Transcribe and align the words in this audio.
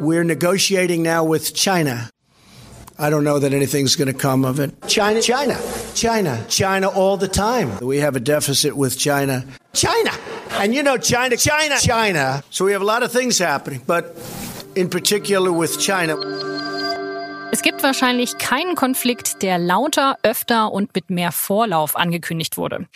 We're 0.00 0.24
negotiating 0.24 1.02
now 1.02 1.24
with 1.24 1.54
China. 1.54 2.10
I 2.98 3.10
don't 3.10 3.24
know 3.24 3.38
that 3.38 3.52
anything's 3.52 3.96
going 3.96 4.12
to 4.12 4.18
come 4.18 4.44
of 4.44 4.58
it. 4.60 4.74
China, 4.88 5.20
China, 5.20 5.60
China, 5.94 6.44
China 6.48 6.88
all 6.88 7.16
the 7.16 7.28
time. 7.28 7.78
We 7.80 7.98
have 7.98 8.16
a 8.16 8.20
deficit 8.20 8.76
with 8.76 8.98
China. 8.98 9.44
China! 9.74 10.10
And 10.52 10.74
you 10.74 10.82
know, 10.82 10.96
China, 10.96 11.36
China, 11.36 11.76
China. 11.78 12.42
So 12.50 12.64
we 12.64 12.72
have 12.72 12.82
a 12.82 12.86
lot 12.86 13.02
of 13.02 13.12
things 13.12 13.38
happening, 13.38 13.82
but 13.86 14.16
in 14.74 14.88
particular 14.88 15.52
with 15.52 15.78
China. 15.78 16.16
Es 17.52 17.62
gibt 17.62 17.82
wahrscheinlich 17.84 18.38
keinen 18.38 18.74
Konflikt, 18.74 19.40
der 19.42 19.58
lauter, 19.58 20.16
öfter 20.24 20.72
und 20.72 20.94
mit 20.94 21.10
mehr 21.10 21.30
Vorlauf 21.30 21.94
angekündigt 21.94 22.56
wurde. 22.56 22.86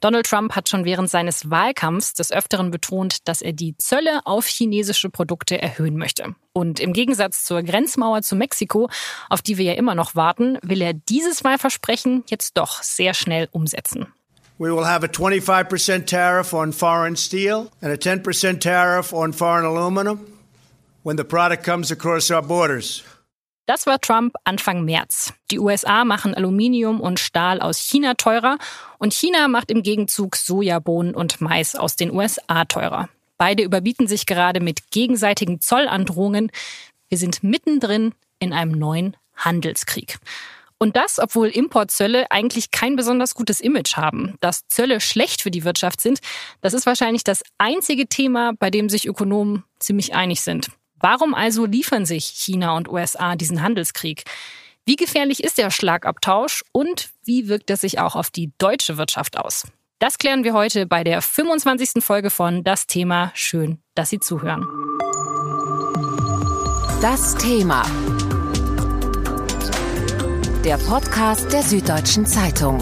Donald 0.00 0.26
Trump 0.26 0.56
hat 0.56 0.68
schon 0.68 0.84
während 0.84 1.08
seines 1.08 1.48
Wahlkampfs 1.48 2.14
des 2.14 2.32
Öfteren 2.32 2.72
betont, 2.72 3.28
dass 3.28 3.40
er 3.40 3.52
die 3.52 3.76
Zölle 3.78 4.20
auf 4.24 4.46
chinesische 4.46 5.10
Produkte 5.10 5.62
erhöhen 5.62 5.96
möchte. 5.96 6.34
Und 6.52 6.80
im 6.80 6.92
Gegensatz 6.92 7.44
zur 7.44 7.62
Grenzmauer 7.62 8.22
zu 8.22 8.34
Mexiko, 8.34 8.90
auf 9.28 9.42
die 9.42 9.58
wir 9.58 9.64
ja 9.66 9.74
immer 9.74 9.94
noch 9.94 10.16
warten, 10.16 10.58
will 10.62 10.82
er 10.82 10.92
dieses 10.92 11.44
Wahlversprechen 11.44 12.24
jetzt 12.26 12.56
doch 12.56 12.82
sehr 12.82 13.14
schnell 13.14 13.48
umsetzen. 13.52 14.08
We 14.58 14.74
will 14.74 14.84
have 14.84 15.04
a 15.04 15.08
25% 15.08 16.06
tariff 16.06 16.52
on 16.52 16.72
foreign 16.72 17.16
steel 17.16 17.70
and 17.80 17.92
a 17.92 17.96
10% 17.96 18.60
tariff 18.60 19.12
on 19.12 19.32
foreign 19.32 19.64
aluminum 19.64 20.20
when 21.04 21.16
the 21.16 21.24
product 21.24 21.64
comes 21.64 21.90
across 21.92 22.30
our 22.30 22.42
borders. 22.42 23.02
Das 23.70 23.86
war 23.86 24.00
Trump 24.00 24.34
Anfang 24.42 24.84
März. 24.84 25.32
Die 25.52 25.60
USA 25.60 26.04
machen 26.04 26.34
Aluminium 26.34 27.00
und 27.00 27.20
Stahl 27.20 27.60
aus 27.60 27.78
China 27.78 28.14
teurer 28.14 28.58
und 28.98 29.14
China 29.14 29.46
macht 29.46 29.70
im 29.70 29.84
Gegenzug 29.84 30.34
Sojabohnen 30.34 31.14
und 31.14 31.40
Mais 31.40 31.76
aus 31.76 31.94
den 31.94 32.10
USA 32.10 32.64
teurer. 32.64 33.08
Beide 33.38 33.62
überbieten 33.62 34.08
sich 34.08 34.26
gerade 34.26 34.58
mit 34.58 34.90
gegenseitigen 34.90 35.60
Zollandrohungen. 35.60 36.50
Wir 37.08 37.16
sind 37.16 37.44
mittendrin 37.44 38.12
in 38.40 38.52
einem 38.52 38.72
neuen 38.72 39.16
Handelskrieg. 39.36 40.18
Und 40.78 40.96
das, 40.96 41.20
obwohl 41.20 41.46
Importzölle 41.46 42.28
eigentlich 42.32 42.72
kein 42.72 42.96
besonders 42.96 43.36
gutes 43.36 43.60
Image 43.60 43.96
haben. 43.96 44.34
Dass 44.40 44.66
Zölle 44.66 45.00
schlecht 45.00 45.42
für 45.42 45.52
die 45.52 45.62
Wirtschaft 45.62 46.00
sind, 46.00 46.18
das 46.60 46.74
ist 46.74 46.86
wahrscheinlich 46.86 47.22
das 47.22 47.44
einzige 47.58 48.08
Thema, 48.08 48.52
bei 48.58 48.72
dem 48.72 48.88
sich 48.88 49.06
Ökonomen 49.06 49.62
ziemlich 49.78 50.12
einig 50.12 50.40
sind. 50.40 50.70
Warum 51.00 51.34
also 51.34 51.64
liefern 51.64 52.04
sich 52.04 52.26
China 52.26 52.76
und 52.76 52.88
USA 52.88 53.34
diesen 53.34 53.62
Handelskrieg? 53.62 54.24
Wie 54.84 54.96
gefährlich 54.96 55.42
ist 55.42 55.58
der 55.58 55.70
Schlagabtausch 55.70 56.62
und 56.72 57.10
wie 57.24 57.48
wirkt 57.48 57.70
er 57.70 57.76
sich 57.76 57.98
auch 57.98 58.16
auf 58.16 58.30
die 58.30 58.52
deutsche 58.58 58.98
Wirtschaft 58.98 59.38
aus? 59.38 59.66
Das 59.98 60.18
klären 60.18 60.44
wir 60.44 60.54
heute 60.54 60.86
bei 60.86 61.04
der 61.04 61.20
25. 61.20 62.02
Folge 62.02 62.30
von 62.30 62.64
Das 62.64 62.86
Thema. 62.86 63.32
Schön, 63.34 63.78
dass 63.94 64.10
Sie 64.10 64.20
zuhören. 64.20 64.66
Das 67.02 67.34
Thema. 67.36 67.82
Der 70.64 70.76
Podcast 70.76 71.52
der 71.52 71.62
Süddeutschen 71.62 72.26
Zeitung. 72.26 72.78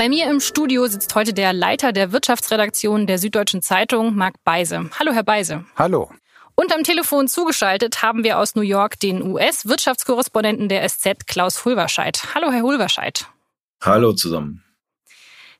Bei 0.00 0.08
mir 0.08 0.30
im 0.30 0.40
Studio 0.40 0.86
sitzt 0.86 1.14
heute 1.14 1.34
der 1.34 1.52
Leiter 1.52 1.92
der 1.92 2.10
Wirtschaftsredaktion 2.10 3.06
der 3.06 3.18
Süddeutschen 3.18 3.60
Zeitung, 3.60 4.16
Marc 4.16 4.42
Beise. 4.44 4.88
Hallo, 4.98 5.12
Herr 5.12 5.24
Beise. 5.24 5.66
Hallo. 5.76 6.10
Und 6.54 6.74
am 6.74 6.84
Telefon 6.84 7.28
zugeschaltet 7.28 8.00
haben 8.00 8.24
wir 8.24 8.38
aus 8.38 8.54
New 8.54 8.62
York 8.62 8.98
den 8.98 9.20
US-Wirtschaftskorrespondenten 9.22 10.70
der 10.70 10.88
SZ, 10.88 11.26
Klaus 11.26 11.66
Hulverscheid. 11.66 12.34
Hallo, 12.34 12.50
Herr 12.50 12.62
Hulverscheid. 12.62 13.26
Hallo 13.82 14.14
zusammen. 14.14 14.64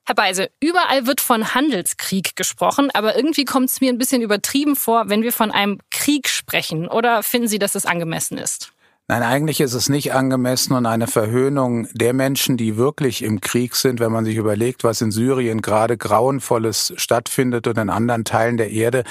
Herr 0.07 0.15
Beise, 0.15 0.51
überall 0.59 1.07
wird 1.07 1.21
von 1.21 1.53
Handelskrieg 1.53 2.35
gesprochen, 2.35 2.89
aber 2.95 3.17
irgendwie 3.17 3.45
kommt 3.45 3.69
es 3.69 3.83
mir 3.83 3.93
ein 3.93 3.99
bisschen 3.99 4.23
übertrieben 4.23 4.75
vor, 4.75 5.11
wenn 5.11 5.23
wir 5.23 5.35
von 5.35 5.51
einem 5.51 5.81
Krieg 5.91 6.31
sprechen. 6.31 6.89
Oder 6.89 7.23
finden 7.23 7.49
Sie, 7.49 7.59
dass 7.59 7.75
es 7.75 7.85
angemessen 7.85 8.39
ist? 8.39 8.73
Nein, 9.10 9.25
eigentlich 9.25 9.60
ist 9.60 9.75
es 9.75 9.88
nicht 9.88 10.15
angemessen 10.15 10.72
und 10.72 10.87
eine 10.87 11.09
Verhöhnung 11.09 11.88
der 11.94 12.12
Menschen, 12.12 12.56
die 12.56 12.76
wirklich 12.76 13.25
im 13.25 13.41
Krieg 13.41 13.75
sind, 13.75 13.98
wenn 13.98 14.12
man 14.12 14.25
sich 14.25 14.37
überlegt, 14.37 14.84
was 14.84 15.00
in 15.00 15.10
Syrien 15.10 15.62
gerade 15.62 15.97
grauenvolles 15.97 16.93
stattfindet 16.94 17.66
und 17.66 17.76
in 17.76 17.91
anderen 17.91 18.22
Teilen 18.22 18.56
der 18.56 18.70
Erde, 18.70 19.03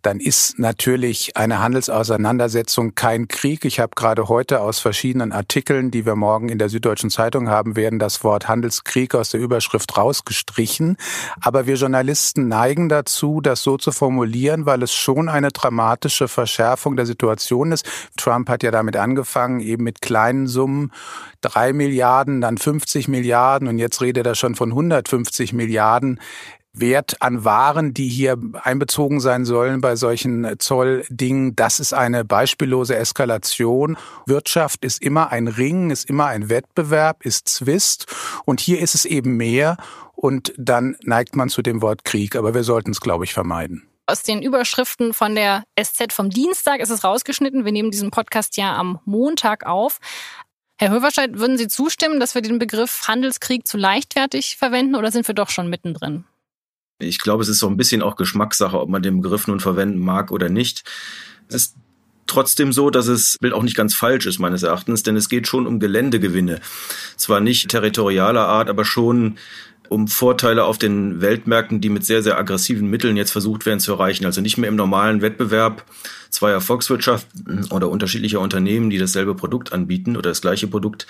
dann 0.00 0.20
ist 0.20 0.58
natürlich 0.58 1.36
eine 1.36 1.58
Handelsauseinandersetzung 1.58 2.94
kein 2.94 3.28
Krieg. 3.28 3.66
Ich 3.66 3.78
habe 3.78 3.90
gerade 3.94 4.28
heute 4.28 4.62
aus 4.62 4.78
verschiedenen 4.78 5.32
Artikeln, 5.32 5.90
die 5.90 6.06
wir 6.06 6.16
morgen 6.16 6.48
in 6.48 6.56
der 6.56 6.70
Süddeutschen 6.70 7.10
Zeitung 7.10 7.50
haben 7.50 7.76
werden, 7.76 7.98
das 7.98 8.24
Wort 8.24 8.48
Handelskrieg 8.48 9.14
aus 9.14 9.32
der 9.32 9.40
Überschrift 9.40 9.98
rausgestrichen. 9.98 10.96
Aber 11.42 11.66
wir 11.66 11.74
Journalisten 11.74 12.48
neigen 12.48 12.88
dazu, 12.88 13.42
das 13.42 13.62
so 13.62 13.76
zu 13.76 13.92
formulieren, 13.92 14.64
weil 14.64 14.82
es 14.82 14.94
schon 14.94 15.28
eine 15.28 15.50
dramatische 15.50 16.26
Verschärfung 16.26 16.96
der 16.96 17.04
Situation 17.04 17.70
ist. 17.70 17.86
Trump 18.16 18.48
hat 18.48 18.62
ja 18.62 18.70
damit 18.70 18.96
angefangen, 18.96 19.41
angefangen, 19.42 19.60
eben 19.60 19.84
mit 19.84 20.00
kleinen 20.00 20.46
Summen, 20.46 20.92
drei 21.40 21.72
Milliarden, 21.72 22.40
dann 22.40 22.58
50 22.58 23.08
Milliarden 23.08 23.68
und 23.68 23.78
jetzt 23.78 24.00
redet 24.00 24.26
er 24.26 24.34
schon 24.34 24.54
von 24.54 24.70
150 24.70 25.52
Milliarden. 25.52 26.20
Wert 26.74 27.20
an 27.20 27.44
Waren, 27.44 27.92
die 27.92 28.08
hier 28.08 28.38
einbezogen 28.62 29.20
sein 29.20 29.44
sollen 29.44 29.82
bei 29.82 29.94
solchen 29.94 30.58
Zolldingen, 30.58 31.54
das 31.54 31.80
ist 31.80 31.92
eine 31.92 32.24
beispiellose 32.24 32.96
Eskalation. 32.96 33.98
Wirtschaft 34.24 34.82
ist 34.82 35.02
immer 35.02 35.30
ein 35.30 35.48
Ring, 35.48 35.90
ist 35.90 36.08
immer 36.08 36.28
ein 36.28 36.48
Wettbewerb, 36.48 37.26
ist 37.26 37.46
Zwist 37.50 38.06
und 38.46 38.58
hier 38.58 38.80
ist 38.80 38.94
es 38.94 39.04
eben 39.04 39.36
mehr 39.36 39.76
und 40.14 40.54
dann 40.56 40.96
neigt 41.02 41.36
man 41.36 41.50
zu 41.50 41.60
dem 41.60 41.82
Wort 41.82 42.06
Krieg, 42.06 42.36
aber 42.36 42.54
wir 42.54 42.64
sollten 42.64 42.92
es, 42.92 43.02
glaube 43.02 43.24
ich, 43.24 43.34
vermeiden 43.34 43.91
aus 44.12 44.22
den 44.22 44.42
Überschriften 44.42 45.14
von 45.14 45.34
der 45.34 45.64
SZ 45.80 46.12
vom 46.12 46.28
Dienstag 46.28 46.80
ist 46.80 46.90
es 46.90 47.02
rausgeschnitten. 47.02 47.64
Wir 47.64 47.72
nehmen 47.72 47.90
diesen 47.90 48.10
Podcast 48.10 48.58
ja 48.58 48.76
am 48.76 49.00
Montag 49.06 49.64
auf. 49.64 50.00
Herr 50.78 50.90
Höverscheid, 50.90 51.38
würden 51.38 51.56
Sie 51.56 51.66
zustimmen, 51.66 52.20
dass 52.20 52.34
wir 52.34 52.42
den 52.42 52.58
Begriff 52.58 53.08
Handelskrieg 53.08 53.66
zu 53.66 53.78
leichtfertig 53.78 54.56
verwenden 54.58 54.96
oder 54.96 55.10
sind 55.10 55.26
wir 55.26 55.34
doch 55.34 55.48
schon 55.48 55.70
mittendrin? 55.70 56.24
Ich 56.98 57.20
glaube, 57.20 57.42
es 57.42 57.48
ist 57.48 57.58
so 57.58 57.68
ein 57.68 57.78
bisschen 57.78 58.02
auch 58.02 58.16
Geschmackssache, 58.16 58.78
ob 58.78 58.90
man 58.90 59.02
den 59.02 59.22
Begriff 59.22 59.46
nun 59.46 59.60
verwenden 59.60 59.98
mag 59.98 60.30
oder 60.30 60.50
nicht. 60.50 60.84
Es 61.48 61.54
ist 61.54 61.76
trotzdem 62.26 62.72
so, 62.72 62.90
dass 62.90 63.06
es 63.06 63.38
Bild 63.40 63.54
auch 63.54 63.62
nicht 63.62 63.76
ganz 63.76 63.94
falsch 63.94 64.26
ist 64.26 64.38
meines 64.38 64.62
Erachtens, 64.62 65.02
denn 65.02 65.16
es 65.16 65.30
geht 65.30 65.48
schon 65.48 65.66
um 65.66 65.80
Geländegewinne. 65.80 66.60
Zwar 67.16 67.40
nicht 67.40 67.70
territorialer 67.70 68.46
Art, 68.46 68.68
aber 68.68 68.84
schon 68.84 69.38
um 69.88 70.08
Vorteile 70.08 70.64
auf 70.64 70.78
den 70.78 71.20
Weltmärkten, 71.20 71.80
die 71.80 71.88
mit 71.88 72.04
sehr, 72.04 72.22
sehr 72.22 72.38
aggressiven 72.38 72.88
Mitteln 72.88 73.16
jetzt 73.16 73.30
versucht 73.30 73.66
werden 73.66 73.80
zu 73.80 73.92
erreichen. 73.92 74.24
Also 74.24 74.40
nicht 74.40 74.58
mehr 74.58 74.68
im 74.68 74.76
normalen 74.76 75.22
Wettbewerb 75.22 75.84
zweier 76.30 76.60
Volkswirtschaften 76.60 77.68
oder 77.70 77.88
unterschiedlicher 77.88 78.40
Unternehmen, 78.40 78.90
die 78.90 78.98
dasselbe 78.98 79.34
Produkt 79.34 79.72
anbieten 79.72 80.16
oder 80.16 80.30
das 80.30 80.40
gleiche 80.40 80.66
Produkt, 80.66 81.06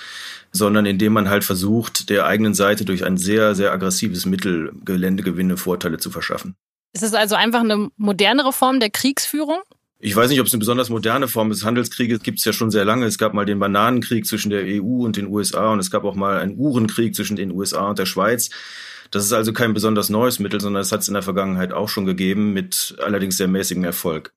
sondern 0.51 0.85
indem 0.87 1.13
man 1.13 1.29
halt 1.29 1.45
versucht, 1.45 2.11
der 2.11 2.27
eigenen 2.27 2.55
Seite 2.55 2.85
durch 2.85 3.05
ein 3.05 3.17
sehr, 3.17 3.55
sehr 3.55 3.73
aggressives 3.73 4.27
Mittel 4.27 4.73
Geländegewinne, 4.85 5.57
Vorteile 5.57 5.99
zu 5.99 6.11
verschaffen. 6.11 6.55
Ist 6.93 7.03
es 7.03 7.15
also 7.15 7.37
einfach 7.37 7.61
eine 7.61 7.89
modernere 7.97 8.53
Form 8.53 8.81
der 8.81 8.91
Kriegsführung? 8.91 9.63
Ich 10.05 10.17
weiß 10.17 10.31
nicht, 10.31 10.41
ob 10.41 10.49
es 10.49 10.53
eine 10.53 10.59
besonders 10.59 10.91
moderne 10.91 11.29
Form 11.29 11.49
des 11.49 11.65
Handelskrieges 11.65 12.25
gibt 12.25 12.41
es 12.41 12.45
ja 12.45 12.53
schon 12.53 12.73
sehr 12.73 12.85
lange. 12.85 13.07
Es 13.07 13.19
gab 13.19 13.35
mal 13.35 13.47
den 13.47 13.61
Bananenkrieg 13.61 14.27
zwischen 14.27 14.51
der 14.51 14.65
EU 14.65 15.05
und 15.05 15.17
den 15.17 15.29
USA 15.29 15.73
und 15.73 15.79
es 15.79 15.93
gab 15.93 16.03
auch 16.03 16.17
mal 16.17 16.41
einen 16.41 16.59
Uhrenkrieg 16.59 17.15
zwischen 17.15 17.37
den 17.37 17.53
USA 17.53 17.89
und 17.89 18.01
der 18.01 18.07
Schweiz. 18.07 18.51
Das 19.13 19.25
ist 19.25 19.33
also 19.33 19.53
kein 19.53 19.75
besonders 19.75 20.09
neues 20.09 20.41
Mittel, 20.41 20.61
sondern 20.61 20.81
es 20.81 20.91
hat 20.91 21.03
es 21.03 21.09
in 21.09 21.15
der 21.15 21.23
Vergangenheit 21.23 21.73
auch 21.73 21.89
schon 21.89 22.05
gegeben, 22.05 22.53
mit 22.53 22.97
allerdings 23.01 23.37
sehr 23.37 23.47
mäßigem 23.47 23.85
Erfolg. 23.85 24.33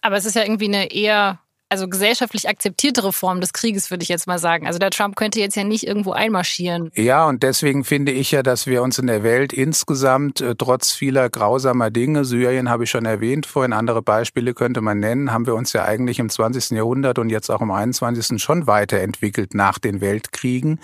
Aber 0.00 0.16
es 0.16 0.24
ist 0.24 0.34
ja 0.34 0.42
irgendwie 0.42 0.66
eine 0.66 0.90
eher 0.92 1.38
also 1.68 1.88
gesellschaftlich 1.88 2.48
akzeptiertere 2.48 3.12
Form 3.12 3.40
des 3.40 3.52
Krieges, 3.52 3.90
würde 3.90 4.02
ich 4.02 4.08
jetzt 4.08 4.26
mal 4.26 4.38
sagen. 4.38 4.66
Also 4.66 4.78
der 4.78 4.90
Trump 4.90 5.16
könnte 5.16 5.40
jetzt 5.40 5.56
ja 5.56 5.64
nicht 5.64 5.86
irgendwo 5.86 6.12
einmarschieren. 6.12 6.90
Ja, 6.94 7.26
und 7.26 7.42
deswegen 7.42 7.84
finde 7.84 8.12
ich 8.12 8.30
ja, 8.30 8.42
dass 8.42 8.66
wir 8.66 8.82
uns 8.82 8.98
in 8.98 9.06
der 9.06 9.22
Welt 9.22 9.52
insgesamt 9.52 10.40
äh, 10.40 10.54
trotz 10.56 10.92
vieler 10.92 11.28
grausamer 11.30 11.90
Dinge, 11.90 12.24
Syrien 12.24 12.70
habe 12.70 12.84
ich 12.84 12.90
schon 12.90 13.06
erwähnt 13.06 13.46
vorhin, 13.46 13.72
andere 13.72 14.02
Beispiele 14.02 14.54
könnte 14.54 14.80
man 14.80 15.00
nennen, 15.00 15.32
haben 15.32 15.46
wir 15.46 15.54
uns 15.54 15.72
ja 15.72 15.84
eigentlich 15.84 16.18
im 16.18 16.28
20. 16.28 16.70
Jahrhundert 16.70 17.18
und 17.18 17.30
jetzt 17.30 17.50
auch 17.50 17.60
im 17.60 17.70
21. 17.70 18.40
schon 18.42 18.66
weiterentwickelt 18.66 19.54
nach 19.54 19.78
den 19.78 20.00
Weltkriegen. 20.00 20.80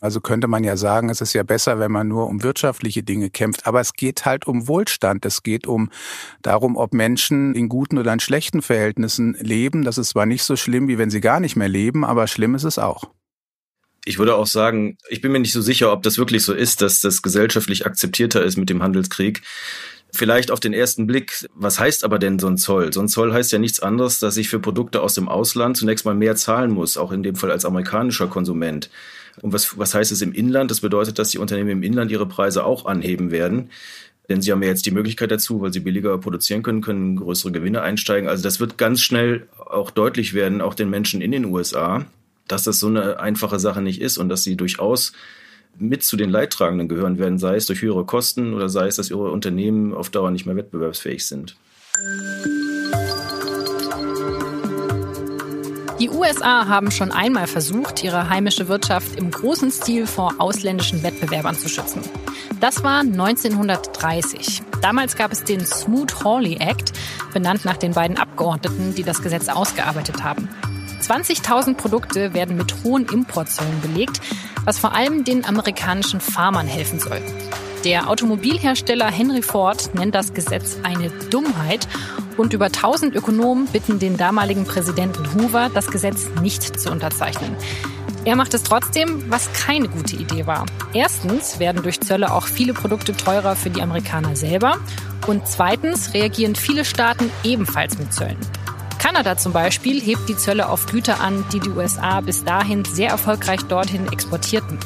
Also 0.00 0.20
könnte 0.20 0.46
man 0.46 0.64
ja 0.64 0.76
sagen, 0.76 1.08
es 1.10 1.20
ist 1.20 1.32
ja 1.32 1.42
besser, 1.42 1.78
wenn 1.78 1.90
man 1.90 2.08
nur 2.08 2.26
um 2.26 2.42
wirtschaftliche 2.42 3.02
Dinge 3.02 3.30
kämpft. 3.30 3.66
Aber 3.66 3.80
es 3.80 3.92
geht 3.92 4.24
halt 4.24 4.46
um 4.46 4.68
Wohlstand. 4.68 5.24
Es 5.24 5.42
geht 5.42 5.66
um 5.66 5.90
darum, 6.42 6.76
ob 6.76 6.92
Menschen 6.92 7.54
in 7.54 7.68
guten 7.68 7.98
oder 7.98 8.12
in 8.12 8.20
schlechten 8.20 8.62
Verhältnissen 8.62 9.36
leben. 9.40 9.84
Das 9.84 9.98
ist 9.98 10.14
zwar 10.18 10.26
nicht 10.26 10.42
so 10.42 10.56
schlimm, 10.56 10.88
wie 10.88 10.98
wenn 10.98 11.10
sie 11.10 11.20
gar 11.20 11.38
nicht 11.38 11.54
mehr 11.54 11.68
leben, 11.68 12.04
aber 12.04 12.26
schlimm 12.26 12.56
ist 12.56 12.64
es 12.64 12.76
auch. 12.76 13.04
Ich 14.04 14.18
würde 14.18 14.34
auch 14.34 14.48
sagen, 14.48 14.98
ich 15.08 15.20
bin 15.20 15.30
mir 15.30 15.38
nicht 15.38 15.52
so 15.52 15.60
sicher, 15.60 15.92
ob 15.92 16.02
das 16.02 16.18
wirklich 16.18 16.42
so 16.42 16.54
ist, 16.54 16.82
dass 16.82 17.00
das 17.00 17.22
gesellschaftlich 17.22 17.86
akzeptierter 17.86 18.42
ist 18.42 18.56
mit 18.56 18.68
dem 18.68 18.82
Handelskrieg. 18.82 19.42
Vielleicht 20.12 20.50
auf 20.50 20.58
den 20.58 20.72
ersten 20.72 21.06
Blick, 21.06 21.46
was 21.54 21.78
heißt 21.78 22.02
aber 22.02 22.18
denn 22.18 22.40
so 22.40 22.48
ein 22.48 22.56
Zoll? 22.56 22.92
So 22.92 23.00
ein 23.00 23.06
Zoll 23.06 23.32
heißt 23.32 23.52
ja 23.52 23.60
nichts 23.60 23.78
anderes, 23.78 24.18
dass 24.18 24.36
ich 24.36 24.48
für 24.48 24.58
Produkte 24.58 25.02
aus 25.02 25.14
dem 25.14 25.28
Ausland 25.28 25.76
zunächst 25.76 26.04
mal 26.04 26.16
mehr 26.16 26.34
zahlen 26.34 26.72
muss, 26.72 26.96
auch 26.96 27.12
in 27.12 27.22
dem 27.22 27.36
Fall 27.36 27.52
als 27.52 27.64
amerikanischer 27.64 28.26
Konsument. 28.26 28.90
Und 29.40 29.52
was, 29.52 29.78
was 29.78 29.94
heißt 29.94 30.10
es 30.10 30.20
im 30.20 30.32
Inland? 30.32 30.72
Das 30.72 30.80
bedeutet, 30.80 31.20
dass 31.20 31.28
die 31.28 31.38
Unternehmen 31.38 31.70
im 31.70 31.82
Inland 31.84 32.10
ihre 32.10 32.26
Preise 32.26 32.64
auch 32.64 32.86
anheben 32.86 33.30
werden. 33.30 33.70
Denn 34.28 34.42
sie 34.42 34.52
haben 34.52 34.62
ja 34.62 34.68
jetzt 34.68 34.84
die 34.84 34.90
Möglichkeit 34.90 35.30
dazu, 35.30 35.60
weil 35.60 35.72
sie 35.72 35.80
billiger 35.80 36.18
produzieren 36.18 36.62
können, 36.62 36.82
können 36.82 37.16
größere 37.16 37.50
Gewinne 37.50 37.80
einsteigen. 37.80 38.28
Also 38.28 38.42
das 38.42 38.60
wird 38.60 38.76
ganz 38.76 39.00
schnell 39.00 39.48
auch 39.58 39.90
deutlich 39.90 40.34
werden, 40.34 40.60
auch 40.60 40.74
den 40.74 40.90
Menschen 40.90 41.22
in 41.22 41.32
den 41.32 41.46
USA, 41.46 42.04
dass 42.46 42.64
das 42.64 42.78
so 42.78 42.88
eine 42.88 43.20
einfache 43.20 43.58
Sache 43.58 43.80
nicht 43.80 44.00
ist 44.00 44.18
und 44.18 44.28
dass 44.28 44.42
sie 44.42 44.56
durchaus 44.56 45.12
mit 45.78 46.02
zu 46.02 46.16
den 46.16 46.30
Leidtragenden 46.30 46.88
gehören 46.88 47.18
werden, 47.18 47.38
sei 47.38 47.56
es 47.56 47.66
durch 47.66 47.82
höhere 47.82 48.04
Kosten 48.04 48.52
oder 48.52 48.68
sei 48.68 48.88
es, 48.88 48.96
dass 48.96 49.10
ihre 49.10 49.30
Unternehmen 49.30 49.94
auf 49.94 50.10
Dauer 50.10 50.30
nicht 50.30 50.44
mehr 50.44 50.56
wettbewerbsfähig 50.56 51.26
sind. 51.26 51.56
USA 56.18 56.66
haben 56.66 56.90
schon 56.90 57.12
einmal 57.12 57.46
versucht, 57.46 58.02
ihre 58.02 58.28
heimische 58.28 58.66
Wirtschaft 58.66 59.16
im 59.16 59.30
großen 59.30 59.70
Stil 59.70 60.06
vor 60.06 60.34
ausländischen 60.38 61.04
Wettbewerbern 61.04 61.56
zu 61.56 61.68
schützen. 61.68 62.02
Das 62.58 62.82
war 62.82 63.00
1930. 63.00 64.62
Damals 64.82 65.14
gab 65.14 65.30
es 65.30 65.44
den 65.44 65.64
Smoot-Hawley 65.64 66.56
Act, 66.58 66.92
benannt 67.32 67.64
nach 67.64 67.76
den 67.76 67.92
beiden 67.92 68.18
Abgeordneten, 68.18 68.96
die 68.96 69.04
das 69.04 69.22
Gesetz 69.22 69.48
ausgearbeitet 69.48 70.24
haben. 70.24 70.48
20.000 71.00 71.74
Produkte 71.74 72.34
werden 72.34 72.56
mit 72.56 72.74
hohen 72.82 73.06
Importzöllen 73.06 73.80
belegt, 73.80 74.20
was 74.64 74.78
vor 74.78 74.94
allem 74.94 75.22
den 75.22 75.44
amerikanischen 75.44 76.20
Farmern 76.20 76.66
helfen 76.66 76.98
soll. 76.98 77.22
Der 77.84 78.10
Automobilhersteller 78.10 79.06
Henry 79.06 79.42
Ford 79.42 79.94
nennt 79.94 80.16
das 80.16 80.34
Gesetz 80.34 80.78
eine 80.82 81.10
Dummheit 81.30 81.86
und 82.38 82.54
über 82.54 82.66
1000 82.66 83.14
Ökonomen 83.14 83.66
bitten 83.66 83.98
den 83.98 84.16
damaligen 84.16 84.64
Präsidenten 84.64 85.34
Hoover, 85.34 85.70
das 85.74 85.88
Gesetz 85.88 86.28
nicht 86.40 86.80
zu 86.80 86.90
unterzeichnen. 86.90 87.54
Er 88.24 88.36
macht 88.36 88.54
es 88.54 88.62
trotzdem, 88.62 89.24
was 89.30 89.52
keine 89.52 89.88
gute 89.88 90.16
Idee 90.16 90.46
war. 90.46 90.66
Erstens 90.92 91.58
werden 91.58 91.82
durch 91.82 92.00
Zölle 92.00 92.32
auch 92.32 92.46
viele 92.46 92.74
Produkte 92.74 93.14
teurer 93.16 93.56
für 93.56 93.70
die 93.70 93.82
Amerikaner 93.82 94.36
selber. 94.36 94.78
Und 95.26 95.46
zweitens 95.46 96.14
reagieren 96.14 96.54
viele 96.54 96.84
Staaten 96.84 97.30
ebenfalls 97.44 97.98
mit 97.98 98.12
Zöllen. 98.12 98.38
Kanada 98.98 99.36
zum 99.36 99.52
Beispiel 99.52 100.00
hebt 100.00 100.28
die 100.28 100.36
Zölle 100.36 100.68
auf 100.68 100.86
Güter 100.86 101.20
an, 101.20 101.44
die 101.52 101.60
die 101.60 101.70
USA 101.70 102.20
bis 102.20 102.44
dahin 102.44 102.84
sehr 102.84 103.10
erfolgreich 103.10 103.60
dorthin 103.62 104.10
exportierten. 104.12 104.78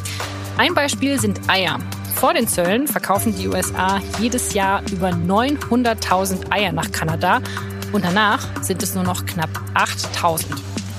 Ein 0.59 0.75
Beispiel 0.75 1.19
sind 1.19 1.41
Eier. 1.49 1.79
Vor 2.15 2.35
den 2.35 2.47
Zöllen 2.49 2.87
verkaufen 2.87 3.35
die 3.37 3.49
USA 3.49 4.01
jedes 4.21 4.55
Jahr 4.55 4.83
über 4.93 5.11
900.000 5.11 6.53
Eier 6.53 6.73
nach 6.73 6.93
Kanada 6.93 7.41
und 7.93 8.05
danach 8.05 8.63
sind 8.63 8.83
es 8.83 8.95
nur 8.95 9.05
noch 9.05 9.27
knapp 9.27 9.51
8.000. 9.75 10.45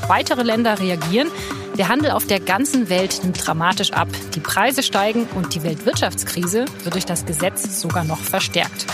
Weitere 0.07 0.43
Länder 0.43 0.79
reagieren. 0.79 1.29
Der 1.77 1.87
Handel 1.87 2.11
auf 2.11 2.27
der 2.27 2.39
ganzen 2.39 2.89
Welt 2.89 3.21
nimmt 3.23 3.45
dramatisch 3.45 3.93
ab. 3.93 4.09
Die 4.35 4.39
Preise 4.39 4.83
steigen 4.83 5.27
und 5.35 5.55
die 5.55 5.63
Weltwirtschaftskrise 5.63 6.65
wird 6.83 6.93
durch 6.93 7.05
das 7.05 7.25
Gesetz 7.25 7.81
sogar 7.81 8.03
noch 8.03 8.19
verstärkt. 8.19 8.85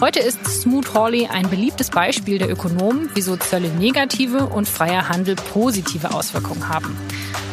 Heute 0.00 0.20
ist 0.20 0.44
Smoot 0.46 0.94
Hawley 0.94 1.28
ein 1.28 1.48
beliebtes 1.48 1.90
Beispiel 1.90 2.38
der 2.38 2.50
Ökonomen, 2.50 3.10
wieso 3.14 3.36
Zölle 3.36 3.68
negative 3.68 4.46
und 4.46 4.68
freier 4.68 5.08
Handel 5.08 5.36
positive 5.36 6.12
Auswirkungen 6.12 6.68
haben. 6.68 6.96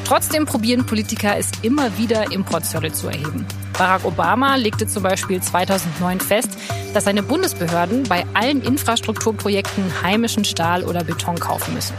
Trotzdem 0.09 0.47
probieren 0.47 0.87
Politiker 0.87 1.37
es 1.37 1.51
immer 1.61 1.99
wieder, 1.99 2.31
Importzölle 2.31 2.91
zu 2.91 3.09
erheben. 3.09 3.45
Barack 3.77 4.05
Obama 4.05 4.55
legte 4.55 4.87
zum 4.87 5.03
Beispiel 5.03 5.39
2009 5.39 6.19
fest, 6.19 6.49
dass 6.95 7.03
seine 7.03 7.21
Bundesbehörden 7.21 8.01
bei 8.09 8.25
allen 8.33 8.63
Infrastrukturprojekten 8.63 10.01
heimischen 10.01 10.45
Stahl 10.45 10.83
oder 10.83 11.03
Beton 11.03 11.39
kaufen 11.39 11.75
müssen. 11.75 11.93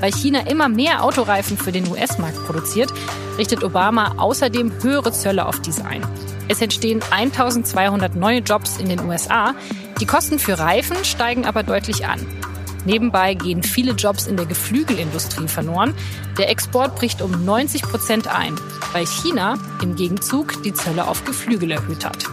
Weil 0.00 0.12
China 0.12 0.40
immer 0.48 0.68
mehr 0.68 1.04
Autoreifen 1.04 1.56
für 1.56 1.70
den 1.70 1.86
US-Markt 1.86 2.44
produziert, 2.46 2.92
richtet 3.38 3.62
Obama 3.62 4.16
außerdem 4.18 4.82
höhere 4.82 5.12
Zölle 5.12 5.46
auf 5.46 5.62
diese 5.62 5.84
ein. 5.84 6.02
Es 6.48 6.60
entstehen 6.60 7.00
1200 7.12 8.16
neue 8.16 8.40
Jobs 8.40 8.78
in 8.78 8.88
den 8.88 8.98
USA. 9.04 9.54
Die 10.00 10.06
Kosten 10.06 10.40
für 10.40 10.58
Reifen 10.58 11.04
steigen 11.04 11.46
aber 11.46 11.62
deutlich 11.62 12.06
an. 12.06 12.26
Nebenbei 12.84 13.34
gehen 13.34 13.62
viele 13.62 13.92
Jobs 13.92 14.26
in 14.26 14.36
der 14.36 14.46
Geflügelindustrie 14.46 15.48
verloren. 15.48 15.94
Der 16.38 16.50
Export 16.50 16.96
bricht 16.96 17.22
um 17.22 17.44
90 17.44 17.82
Prozent 17.82 18.28
ein, 18.28 18.56
weil 18.92 19.06
China 19.06 19.58
im 19.82 19.94
Gegenzug 19.96 20.62
die 20.62 20.74
Zölle 20.74 21.06
auf 21.06 21.24
Geflügel 21.24 21.70
erhöht 21.70 22.04
hat. 22.04 22.24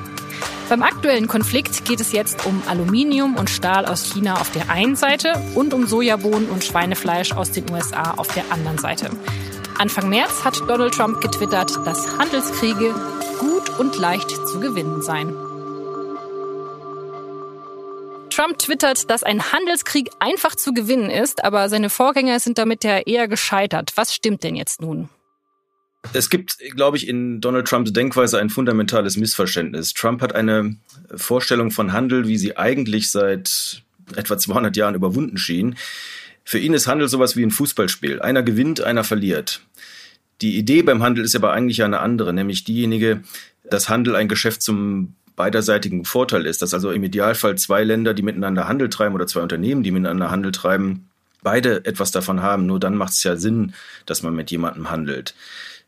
Beim 0.69 0.83
aktuellen 0.83 1.27
Konflikt 1.27 1.83
geht 1.85 1.99
es 1.99 2.11
jetzt 2.11 2.45
um 2.45 2.61
Aluminium 2.67 3.35
und 3.35 3.49
Stahl 3.49 3.85
aus 3.85 4.03
China 4.13 4.35
auf 4.35 4.51
der 4.51 4.69
einen 4.69 4.95
Seite 4.95 5.33
und 5.55 5.73
um 5.73 5.87
Sojabohnen 5.87 6.47
und 6.47 6.63
Schweinefleisch 6.63 7.31
aus 7.31 7.51
den 7.51 7.69
USA 7.71 8.11
auf 8.17 8.27
der 8.35 8.43
anderen 8.51 8.77
Seite. 8.77 9.09
Anfang 9.79 10.09
März 10.09 10.43
hat 10.43 10.59
Donald 10.67 10.93
Trump 10.93 11.21
getwittert, 11.21 11.71
dass 11.85 12.19
Handelskriege 12.19 12.93
gut 13.39 13.79
und 13.79 13.97
leicht 13.97 14.29
zu 14.29 14.59
gewinnen 14.59 15.01
seien. 15.01 15.48
Trump 18.39 18.57
twittert, 18.57 19.09
dass 19.09 19.23
ein 19.23 19.51
Handelskrieg 19.51 20.11
einfach 20.19 20.55
zu 20.55 20.73
gewinnen 20.73 21.09
ist, 21.09 21.43
aber 21.43 21.67
seine 21.67 21.89
Vorgänger 21.89 22.39
sind 22.39 22.57
damit 22.57 22.85
ja 22.85 22.99
eher 22.99 23.27
gescheitert. 23.27 23.91
Was 23.95 24.15
stimmt 24.15 24.45
denn 24.45 24.55
jetzt 24.55 24.79
nun? 24.79 25.09
Es 26.13 26.29
gibt, 26.29 26.57
glaube 26.73 26.95
ich, 26.95 27.09
in 27.09 27.41
Donald 27.41 27.67
Trumps 27.67 27.91
Denkweise 27.91 28.39
ein 28.39 28.49
fundamentales 28.49 29.17
Missverständnis. 29.17 29.93
Trump 29.93 30.21
hat 30.21 30.35
eine 30.35 30.77
Vorstellung 31.13 31.71
von 31.71 31.91
Handel, 31.91 32.29
wie 32.29 32.37
sie 32.37 32.55
eigentlich 32.55 33.11
seit 33.11 33.83
etwa 34.15 34.37
200 34.37 34.77
Jahren 34.77 34.95
überwunden 34.95 35.37
schien. 35.37 35.75
Für 36.45 36.59
ihn 36.59 36.73
ist 36.73 36.87
Handel 36.87 37.09
sowas 37.09 37.35
wie 37.35 37.43
ein 37.43 37.51
Fußballspiel. 37.51 38.21
Einer 38.21 38.41
gewinnt, 38.41 38.79
einer 38.79 39.03
verliert. 39.03 39.63
Die 40.39 40.57
Idee 40.57 40.81
beim 40.81 41.03
Handel 41.03 41.25
ist 41.25 41.35
aber 41.35 41.51
eigentlich 41.51 41.83
eine 41.83 41.99
andere, 41.99 42.31
nämlich 42.31 42.63
diejenige, 42.63 43.21
dass 43.69 43.89
Handel 43.89 44.15
ein 44.15 44.29
Geschäft 44.29 44.61
zum 44.61 45.15
beiderseitigen 45.39 46.03
Vorteil 46.03 46.45
ist, 46.45 46.61
dass 46.61 46.73
also 46.73 46.91
im 46.91 47.01
Idealfall 47.01 47.57
zwei 47.57 47.85
Länder, 47.85 48.13
die 48.13 48.23
miteinander 48.23 48.67
Handel 48.67 48.89
treiben 48.89 49.15
oder 49.15 49.25
zwei 49.25 49.39
Unternehmen, 49.39 49.83
die 49.83 49.91
miteinander 49.91 50.31
Handel 50.31 50.51
treiben, 50.51 51.09
beide 51.41 51.85
etwas 51.85 52.11
davon 52.11 52.41
haben. 52.41 52.65
Nur 52.65 52.77
dann 52.77 52.97
macht 52.97 53.13
es 53.13 53.23
ja 53.23 53.37
Sinn, 53.37 53.73
dass 54.05 54.21
man 54.21 54.35
mit 54.35 54.51
jemandem 54.51 54.91
handelt. 54.91 55.35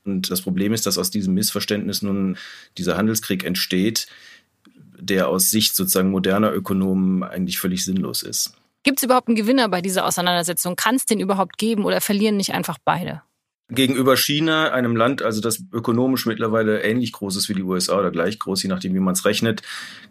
Und 0.05 0.31
das 0.31 0.41
Problem 0.41 0.71
ist, 0.71 0.85
dass 0.85 0.97
aus 0.97 1.11
diesem 1.11 1.33
Missverständnis 1.33 2.01
nun 2.01 2.37
dieser 2.77 2.95
Handelskrieg 2.95 3.43
entsteht, 3.43 4.07
der 4.97 5.27
aus 5.27 5.49
Sicht 5.49 5.75
sozusagen 5.75 6.11
moderner 6.11 6.53
Ökonomen 6.53 7.21
eigentlich 7.21 7.59
völlig 7.59 7.83
sinnlos 7.83 8.23
ist. 8.23 8.53
Gibt 8.83 8.99
es 8.99 9.03
überhaupt 9.03 9.27
einen 9.27 9.35
Gewinner 9.35 9.67
bei 9.67 9.81
dieser 9.81 10.05
Auseinandersetzung? 10.05 10.77
Kann 10.77 10.95
es 10.95 11.05
den 11.05 11.19
überhaupt 11.19 11.57
geben 11.57 11.83
oder 11.83 11.99
verlieren 11.99 12.37
nicht 12.37 12.53
einfach 12.53 12.77
beide? 12.85 13.21
Gegenüber 13.71 14.17
China, 14.17 14.71
einem 14.71 14.95
Land, 14.95 15.21
also 15.21 15.41
das 15.41 15.63
ökonomisch 15.71 16.25
mittlerweile 16.25 16.81
ähnlich 16.81 17.13
groß 17.13 17.37
ist 17.37 17.49
wie 17.49 17.53
die 17.53 17.63
USA 17.63 17.97
oder 17.97 18.11
gleich 18.11 18.37
groß, 18.37 18.63
je 18.63 18.69
nachdem, 18.69 18.93
wie 18.93 18.99
man 18.99 19.13
es 19.13 19.25
rechnet, 19.25 19.61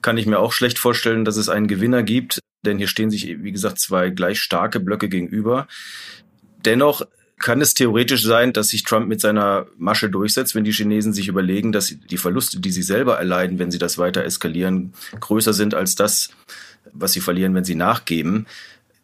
kann 0.02 0.16
ich 0.16 0.26
mir 0.26 0.38
auch 0.38 0.52
schlecht 0.52 0.78
vorstellen, 0.78 1.24
dass 1.24 1.36
es 1.36 1.48
einen 1.48 1.66
Gewinner 1.66 2.02
gibt, 2.02 2.40
denn 2.64 2.78
hier 2.78 2.88
stehen 2.88 3.10
sich, 3.10 3.42
wie 3.42 3.52
gesagt, 3.52 3.78
zwei 3.78 4.10
gleich 4.10 4.40
starke 4.40 4.80
Blöcke 4.80 5.08
gegenüber. 5.08 5.68
Dennoch 6.64 7.02
kann 7.38 7.60
es 7.60 7.74
theoretisch 7.74 8.22
sein, 8.22 8.52
dass 8.52 8.68
sich 8.68 8.84
Trump 8.84 9.08
mit 9.08 9.20
seiner 9.20 9.66
Masche 9.78 10.10
durchsetzt, 10.10 10.54
wenn 10.54 10.64
die 10.64 10.72
Chinesen 10.72 11.12
sich 11.12 11.28
überlegen, 11.28 11.72
dass 11.72 11.86
die 11.86 12.18
Verluste, 12.18 12.60
die 12.60 12.70
sie 12.70 12.82
selber 12.82 13.18
erleiden, 13.18 13.58
wenn 13.58 13.70
sie 13.70 13.78
das 13.78 13.96
weiter 13.96 14.24
eskalieren, 14.24 14.92
größer 15.18 15.54
sind 15.54 15.74
als 15.74 15.94
das, 15.94 16.30
was 16.92 17.12
sie 17.12 17.20
verlieren, 17.20 17.54
wenn 17.54 17.64
sie 17.64 17.74
nachgeben. 17.74 18.46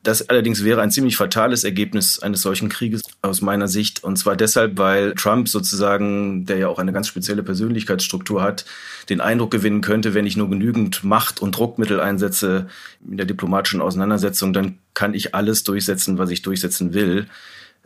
Das 0.07 0.29
allerdings 0.29 0.63
wäre 0.63 0.83
ein 0.83 0.93
ziemlich 0.93 1.17
fatales 1.17 1.65
Ergebnis 1.65 2.21
eines 2.21 2.41
solchen 2.41 2.69
Krieges 2.69 3.03
aus 3.23 3.41
meiner 3.41 3.67
Sicht. 3.67 4.05
Und 4.05 4.15
zwar 4.17 4.37
deshalb, 4.37 4.79
weil 4.79 5.15
Trump 5.15 5.49
sozusagen, 5.49 6.47
der 6.47 6.59
ja 6.59 6.69
auch 6.69 6.79
eine 6.79 6.93
ganz 6.93 7.09
spezielle 7.09 7.43
Persönlichkeitsstruktur 7.43 8.41
hat, 8.41 8.67
den 9.09 9.21
Eindruck 9.21 9.51
gewinnen 9.51 9.81
könnte, 9.81 10.15
wenn 10.15 10.25
ich 10.25 10.37
nur 10.37 10.49
genügend 10.49 11.03
Macht 11.03 11.43
und 11.43 11.57
Druckmittel 11.57 11.99
einsetze 11.99 12.69
in 13.05 13.17
der 13.17 13.27
diplomatischen 13.27 13.81
Auseinandersetzung, 13.81 14.53
dann 14.53 14.79
kann 14.95 15.13
ich 15.13 15.35
alles 15.35 15.65
durchsetzen, 15.65 16.19
was 16.19 16.31
ich 16.31 16.41
durchsetzen 16.41 16.95
will. 16.95 17.27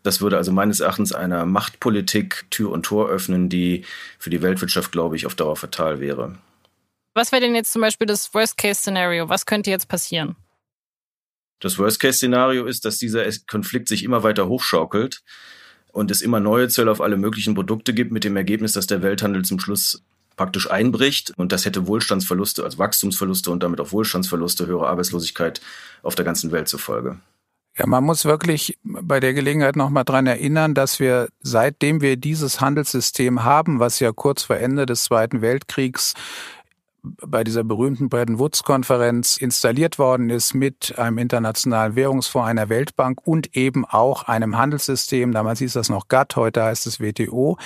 Das 0.03 0.21
würde 0.21 0.37
also 0.37 0.53
meines 0.53 0.81
Erachtens 0.81 1.15
einer 1.15 1.47
Machtpolitik 1.47 2.45
Tür 2.51 2.71
und 2.73 2.83
Tor 2.83 3.09
öffnen, 3.09 3.49
die 3.49 3.87
für 4.19 4.29
die 4.29 4.43
Weltwirtschaft, 4.43 4.93
glaube 4.93 5.17
ich, 5.17 5.25
auf 5.25 5.37
Dauer 5.37 5.57
fatal 5.57 6.01
wäre. 6.01 6.37
Was 7.15 7.33
wäre 7.33 7.41
denn 7.41 7.55
jetzt 7.55 7.73
zum 7.73 7.81
Beispiel 7.81 8.07
das 8.07 8.35
Worst-Case-Szenario? 8.35 9.31
Was 9.31 9.47
könnte 9.47 9.71
jetzt 9.71 9.89
passieren? 9.89 10.37
Das 11.61 11.79
Worst-Case-Szenario 11.79 12.67
ist, 12.67 12.85
dass 12.85 12.99
dieser 12.99 13.25
Konflikt 13.49 13.89
sich 13.89 14.03
immer 14.03 14.23
weiter 14.23 14.49
hochschaukelt 14.49 15.23
und 15.93 16.11
es 16.11 16.23
immer 16.23 16.41
neue 16.41 16.69
Zölle 16.69 16.91
auf 16.91 17.01
alle 17.01 17.17
möglichen 17.17 17.55
Produkte 17.55 17.95
gibt, 17.95 18.13
mit 18.13 18.25
dem 18.25 18.37
Ergebnis, 18.37 18.73
dass 18.73 18.87
der 18.87 19.03
Welthandel 19.03 19.45
zum 19.45 19.61
Schluss 19.61 20.03
praktisch 20.37 20.71
einbricht 20.71 21.33
und 21.37 21.53
das 21.53 21.67
hätte 21.67 21.87
Wohlstandsverluste, 21.87 22.65
also 22.65 22.79
Wachstumsverluste 22.79 23.51
und 23.51 23.63
damit 23.63 23.79
auch 23.79 23.93
Wohlstandsverluste, 23.93 24.67
höhere 24.67 24.89
Arbeitslosigkeit 24.89 25.61
auf 26.03 26.15
der 26.15 26.25
ganzen 26.25 26.51
Welt 26.51 26.67
zur 26.67 26.79
Folge. 26.79 27.19
Ja, 27.77 27.87
man 27.87 28.05
muss 28.05 28.25
wirklich 28.25 28.79
bei 28.83 29.21
der 29.21 29.33
Gelegenheit 29.33 29.77
nochmal 29.77 30.05
dran 30.05 30.27
erinnern, 30.27 30.75
dass 30.75 30.99
wir 30.99 31.29
seitdem 31.41 32.01
wir 32.01 32.17
dieses 32.17 32.61
Handelssystem 32.61 33.45
haben, 33.45 33.81
was 33.81 34.01
ja 34.01 34.13
kurz 34.13 34.43
vor 34.43 34.57
Ende 34.57 34.87
des 34.87 35.05
Zweiten 35.05 35.41
Weltkriegs 35.41 36.15
bei 37.03 37.45
dieser 37.45 37.65
berühmten 37.65 38.09
Bretton 38.09 38.39
Woods-Konferenz 38.39 39.37
installiert 39.37 39.99
worden 39.99 40.31
ist 40.31 40.55
mit 40.55 40.99
einem 40.99 41.19
internationalen 41.19 41.97
Währungsfonds, 41.97 42.49
einer 42.49 42.69
Weltbank 42.69 43.21
und 43.27 43.57
eben 43.57 43.85
auch 43.85 44.25
einem 44.25 44.59
Handelssystem, 44.59 45.33
damals 45.33 45.61
hieß 45.61 45.73
das 45.73 45.89
noch 45.89 46.09
GATT, 46.09 46.37
heute 46.37 46.65
heißt 46.65 46.87
es 46.87 47.01
WTO, 47.01 47.57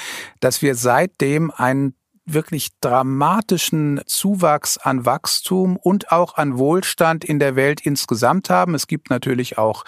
dass 0.40 0.62
wir 0.62 0.74
seitdem 0.74 1.50
ein 1.50 1.94
wirklich 2.26 2.70
dramatischen 2.80 4.00
Zuwachs 4.06 4.78
an 4.78 5.04
Wachstum 5.04 5.76
und 5.76 6.10
auch 6.10 6.36
an 6.36 6.58
Wohlstand 6.58 7.24
in 7.24 7.38
der 7.38 7.56
Welt 7.56 7.80
insgesamt 7.82 8.50
haben. 8.50 8.74
Es 8.74 8.86
gibt 8.86 9.10
natürlich 9.10 9.58
auch 9.58 9.84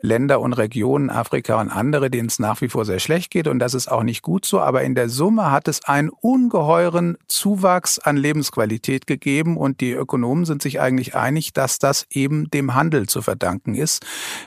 Länder 0.00 0.40
und 0.40 0.52
Regionen, 0.52 1.10
Afrika 1.10 1.60
und 1.60 1.70
andere, 1.70 2.08
denen 2.08 2.28
es 2.28 2.38
nach 2.38 2.60
wie 2.60 2.68
vor 2.68 2.84
sehr 2.84 3.00
schlecht 3.00 3.32
geht 3.32 3.48
und 3.48 3.58
das 3.58 3.74
ist 3.74 3.90
auch 3.90 4.04
nicht 4.04 4.22
gut 4.22 4.44
so. 4.44 4.60
Aber 4.60 4.82
in 4.82 4.94
der 4.94 5.08
Summe 5.08 5.50
hat 5.50 5.66
es 5.66 5.84
einen 5.84 6.08
ungeheuren 6.08 7.16
Zuwachs 7.26 7.98
an 7.98 8.16
Lebensqualität 8.16 9.08
gegeben 9.08 9.56
und 9.56 9.80
die 9.80 9.92
Ökonomen 9.92 10.44
sind 10.44 10.62
sich 10.62 10.80
eigentlich 10.80 11.16
einig, 11.16 11.52
dass 11.52 11.80
das 11.80 12.06
eben 12.10 12.48
dem 12.50 12.74
Handel 12.74 13.08
zu 13.08 13.22
verdanken 13.22 13.74
ist, 13.74 14.06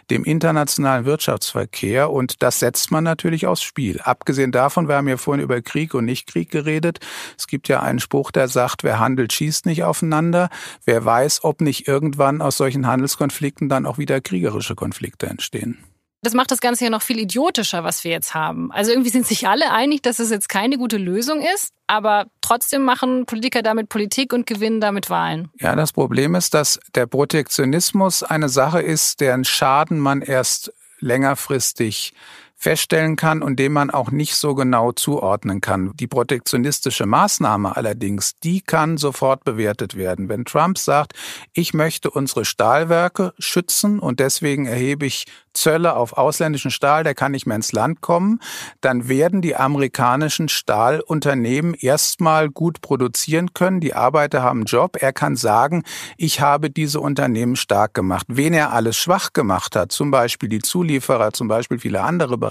dem 0.10 0.24
internationalen 0.24 1.06
Wirtschaftsverkehr 1.06 2.12
und 2.12 2.42
das 2.42 2.60
setzt 2.60 2.92
man 2.92 3.04
natürlich 3.04 3.46
aufs 3.46 3.64
Spiel. 3.64 4.00
Abgesehen 4.02 4.54
davon, 4.54 4.88
wir 4.88 4.96
haben 4.96 5.10
ja 5.10 5.18
vorhin 5.18 5.44
über 5.44 5.62
Krieg 5.62 5.94
und 5.94 6.06
Nicht-Krieg 6.06 6.50
geredet. 6.50 7.00
Es 7.38 7.48
gibt 7.48 7.68
ja 7.68 7.82
einen 7.82 8.00
Spruch, 8.00 8.32
der 8.32 8.48
sagt, 8.48 8.84
wer 8.84 9.00
handelt, 9.00 9.34
schießt 9.34 9.66
nicht 9.66 9.84
aufeinander. 9.84 10.50
Wer 10.86 11.04
weiß, 11.04 11.44
ob 11.44 11.62
nicht 11.62 11.88
irgendwann 11.88 12.42
aus 12.42 12.58
solchen 12.58 12.88
Handelskonflikten 12.88 13.70
dann 13.70 13.86
auch 13.86 13.98
wieder 13.98 14.22
kriegerische 14.22 14.76
Konflikte 14.76 15.28
entstehen. 15.28 15.84
Das 16.24 16.36
macht 16.36 16.52
das 16.52 16.62
Ganze 16.62 16.84
ja 16.84 16.92
noch 16.92 17.02
viel 17.02 17.18
idiotischer, 17.18 17.84
was 17.84 18.04
wir 18.04 18.12
jetzt 18.12 18.36
haben. 18.36 18.72
Also 18.72 18.92
irgendwie 18.92 19.10
sind 19.10 19.26
sich 19.26 19.48
alle 19.48 19.72
einig, 19.72 20.04
dass 20.04 20.20
es 20.20 20.30
jetzt 20.30 20.50
keine 20.50 20.78
gute 20.78 20.98
Lösung 20.98 21.42
ist, 21.42 21.74
aber 21.88 22.28
trotzdem 22.42 22.84
machen 22.84 23.26
Politiker 23.26 23.64
damit 23.64 23.90
Politik 23.90 24.32
und 24.32 24.46
gewinnen 24.46 24.80
damit 24.82 25.10
Wahlen. 25.10 25.50
Ja, 25.60 25.76
das 25.76 25.94
Problem 25.94 26.36
ist, 26.36 26.54
dass 26.54 26.80
der 26.94 27.08
Protektionismus 27.08 28.22
eine 28.22 28.50
Sache 28.50 28.82
ist, 28.82 29.20
deren 29.20 29.46
Schaden 29.46 30.00
man 30.00 30.22
erst 30.22 30.72
längerfristig 31.00 32.14
feststellen 32.62 33.16
kann 33.16 33.42
und 33.42 33.58
dem 33.58 33.74
man 33.74 33.90
auch 33.90 34.12
nicht 34.12 34.36
so 34.36 34.54
genau 34.54 34.92
zuordnen 34.92 35.62
kann. 35.62 35.94
Die 35.96 36.06
protektionistische 36.06 37.08
Maßnahme 37.08 37.76
allerdings, 37.76 38.36
die 38.44 38.62
kann 38.62 38.98
sofort 38.98 39.44
bewertet 39.44 39.98
werden. 39.98 40.30
Wenn 40.30 40.46
Trump 40.46 40.78
sagt, 40.78 41.14
ich 41.54 41.74
möchte 41.74 42.12
unsere 42.12 42.46
Stahlwerke 42.46 43.34
schützen 43.40 43.98
und 43.98 44.20
deswegen 44.20 44.68
erhebe 44.68 45.08
ich 45.08 45.26
Zölle 45.54 45.96
auf 45.96 46.14
ausländischen 46.14 46.72
Stahl, 46.72 47.04
der 47.04 47.16
kann 47.16 47.32
nicht 47.32 47.46
mehr 47.46 47.56
ins 47.56 47.74
Land 47.74 48.02
kommen, 48.02 48.40
dann 48.80 49.10
werden 49.10 49.42
die 49.42 49.56
amerikanischen 49.56 50.48
Stahlunternehmen 50.48 51.74
erstmal 51.74 52.50
gut 52.50 52.82
produzieren 52.82 53.54
können. 53.54 53.80
Die 53.80 53.94
Arbeiter 53.94 54.44
haben 54.44 54.60
einen 54.60 54.66
Job. 54.66 54.98
Er 55.02 55.14
kann 55.14 55.36
sagen, 55.36 55.84
ich 56.16 56.42
habe 56.42 56.70
diese 56.70 57.00
Unternehmen 57.00 57.56
stark 57.56 57.94
gemacht. 57.94 58.28
Wen 58.30 58.54
er 58.54 58.72
alles 58.72 58.98
schwach 58.98 59.34
gemacht 59.34 59.76
hat, 59.76 59.92
zum 59.92 60.12
Beispiel 60.12 60.48
die 60.48 60.60
Zulieferer, 60.60 61.34
zum 61.34 61.48
Beispiel 61.48 61.80
viele 61.80 62.02
andere 62.02 62.38
Bereiche, 62.38 62.51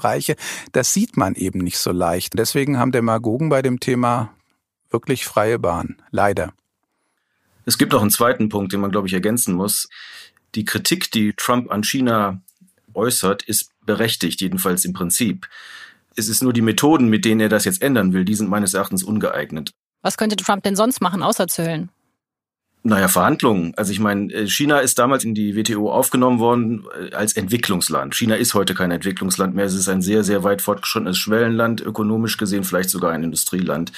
das 0.72 0.94
sieht 0.94 1.16
man 1.16 1.34
eben 1.34 1.60
nicht 1.60 1.78
so 1.78 1.92
leicht. 1.92 2.38
Deswegen 2.38 2.78
haben 2.78 2.92
Demagogen 2.92 3.48
bei 3.48 3.62
dem 3.62 3.80
Thema 3.80 4.34
wirklich 4.90 5.24
freie 5.24 5.58
Bahn. 5.58 6.02
Leider. 6.10 6.52
Es 7.64 7.78
gibt 7.78 7.92
noch 7.92 8.00
einen 8.00 8.10
zweiten 8.10 8.48
Punkt, 8.48 8.72
den 8.72 8.80
man, 8.80 8.90
glaube 8.90 9.06
ich, 9.06 9.14
ergänzen 9.14 9.54
muss. 9.54 9.88
Die 10.54 10.64
Kritik, 10.64 11.10
die 11.12 11.34
Trump 11.34 11.70
an 11.70 11.84
China 11.84 12.40
äußert, 12.94 13.42
ist 13.42 13.70
berechtigt, 13.86 14.40
jedenfalls 14.40 14.84
im 14.84 14.92
Prinzip. 14.92 15.48
Es 16.16 16.28
ist 16.28 16.42
nur 16.42 16.52
die 16.52 16.62
Methoden, 16.62 17.08
mit 17.08 17.24
denen 17.24 17.40
er 17.40 17.48
das 17.48 17.64
jetzt 17.64 17.82
ändern 17.82 18.12
will, 18.12 18.24
die 18.24 18.34
sind 18.34 18.50
meines 18.50 18.74
Erachtens 18.74 19.04
ungeeignet. 19.04 19.70
Was 20.02 20.16
könnte 20.16 20.36
Trump 20.36 20.62
denn 20.64 20.76
sonst 20.76 21.00
machen, 21.00 21.22
außer 21.22 21.46
zölln? 21.46 21.90
Naja, 22.82 23.08
Verhandlungen. 23.08 23.74
Also 23.76 23.92
ich 23.92 24.00
meine, 24.00 24.32
äh, 24.32 24.48
China 24.48 24.78
ist 24.78 24.98
damals 24.98 25.24
in 25.24 25.34
die 25.34 25.54
WTO 25.54 25.92
aufgenommen 25.92 26.38
worden 26.38 26.86
äh, 26.98 27.14
als 27.14 27.34
Entwicklungsland. 27.34 28.14
China 28.14 28.36
ist 28.36 28.54
heute 28.54 28.74
kein 28.74 28.90
Entwicklungsland 28.90 29.54
mehr. 29.54 29.66
Es 29.66 29.74
ist 29.74 29.88
ein 29.88 30.00
sehr, 30.00 30.24
sehr 30.24 30.44
weit 30.44 30.62
fortgeschrittenes 30.62 31.18
Schwellenland, 31.18 31.82
ökonomisch 31.82 32.38
gesehen 32.38 32.64
vielleicht 32.64 32.88
sogar 32.88 33.12
ein 33.12 33.22
Industrieland. 33.22 33.92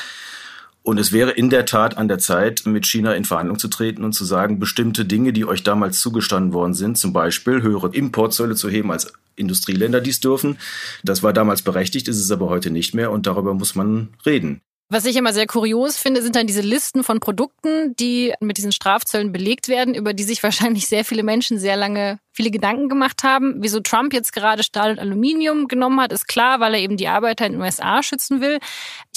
Und 0.82 0.98
es 0.98 1.12
wäre 1.12 1.30
in 1.30 1.48
der 1.48 1.64
Tat 1.64 1.96
an 1.96 2.08
der 2.08 2.18
Zeit, 2.18 2.62
mit 2.66 2.84
China 2.86 3.14
in 3.14 3.24
Verhandlung 3.24 3.56
zu 3.56 3.68
treten 3.68 4.02
und 4.02 4.14
zu 4.14 4.24
sagen, 4.24 4.58
bestimmte 4.58 5.04
Dinge, 5.04 5.32
die 5.32 5.44
euch 5.44 5.62
damals 5.62 6.00
zugestanden 6.00 6.52
worden 6.52 6.74
sind, 6.74 6.98
zum 6.98 7.12
Beispiel 7.12 7.62
höhere 7.62 7.94
Importzölle 7.94 8.56
zu 8.56 8.68
heben 8.68 8.90
als 8.90 9.12
Industrieländer 9.36 10.00
dies 10.00 10.18
dürfen. 10.18 10.58
Das 11.04 11.22
war 11.22 11.32
damals 11.32 11.62
berechtigt, 11.62 12.08
ist 12.08 12.18
es 12.18 12.32
aber 12.32 12.48
heute 12.48 12.70
nicht 12.70 12.94
mehr 12.94 13.12
und 13.12 13.28
darüber 13.28 13.54
muss 13.54 13.76
man 13.76 14.08
reden. 14.26 14.60
Was 14.92 15.06
ich 15.06 15.16
immer 15.16 15.32
sehr 15.32 15.46
kurios 15.46 15.96
finde, 15.96 16.20
sind 16.20 16.36
dann 16.36 16.46
diese 16.46 16.60
Listen 16.60 17.02
von 17.02 17.18
Produkten, 17.18 17.96
die 17.96 18.34
mit 18.40 18.58
diesen 18.58 18.72
Strafzöllen 18.72 19.32
belegt 19.32 19.68
werden, 19.68 19.94
über 19.94 20.12
die 20.12 20.22
sich 20.22 20.42
wahrscheinlich 20.42 20.86
sehr 20.86 21.02
viele 21.06 21.22
Menschen 21.22 21.58
sehr 21.58 21.76
lange 21.76 22.18
viele 22.30 22.50
Gedanken 22.50 22.90
gemacht 22.90 23.24
haben. 23.24 23.54
Wieso 23.60 23.80
Trump 23.80 24.12
jetzt 24.12 24.34
gerade 24.34 24.62
Stahl 24.62 24.90
und 24.90 24.98
Aluminium 24.98 25.66
genommen 25.66 25.98
hat, 25.98 26.12
ist 26.12 26.28
klar, 26.28 26.60
weil 26.60 26.74
er 26.74 26.80
eben 26.80 26.98
die 26.98 27.08
Arbeiter 27.08 27.46
in 27.46 27.52
den 27.52 27.62
USA 27.62 28.02
schützen 28.02 28.42
will. 28.42 28.58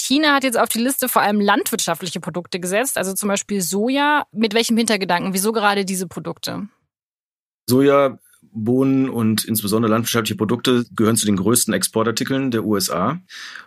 China 0.00 0.34
hat 0.34 0.44
jetzt 0.44 0.58
auf 0.58 0.70
die 0.70 0.78
Liste 0.78 1.10
vor 1.10 1.20
allem 1.20 1.42
landwirtschaftliche 1.42 2.20
Produkte 2.20 2.58
gesetzt, 2.58 2.96
also 2.96 3.12
zum 3.12 3.28
Beispiel 3.28 3.60
Soja. 3.60 4.24
Mit 4.32 4.54
welchem 4.54 4.78
Hintergedanken? 4.78 5.34
Wieso 5.34 5.52
gerade 5.52 5.84
diese 5.84 6.06
Produkte? 6.06 6.68
Soja 7.68 8.18
Bohnen 8.56 9.08
und 9.08 9.44
insbesondere 9.44 9.90
landwirtschaftliche 9.90 10.36
Produkte 10.36 10.86
gehören 10.96 11.16
zu 11.16 11.26
den 11.26 11.36
größten 11.36 11.74
Exportartikeln 11.74 12.50
der 12.50 12.64
USA. 12.64 13.20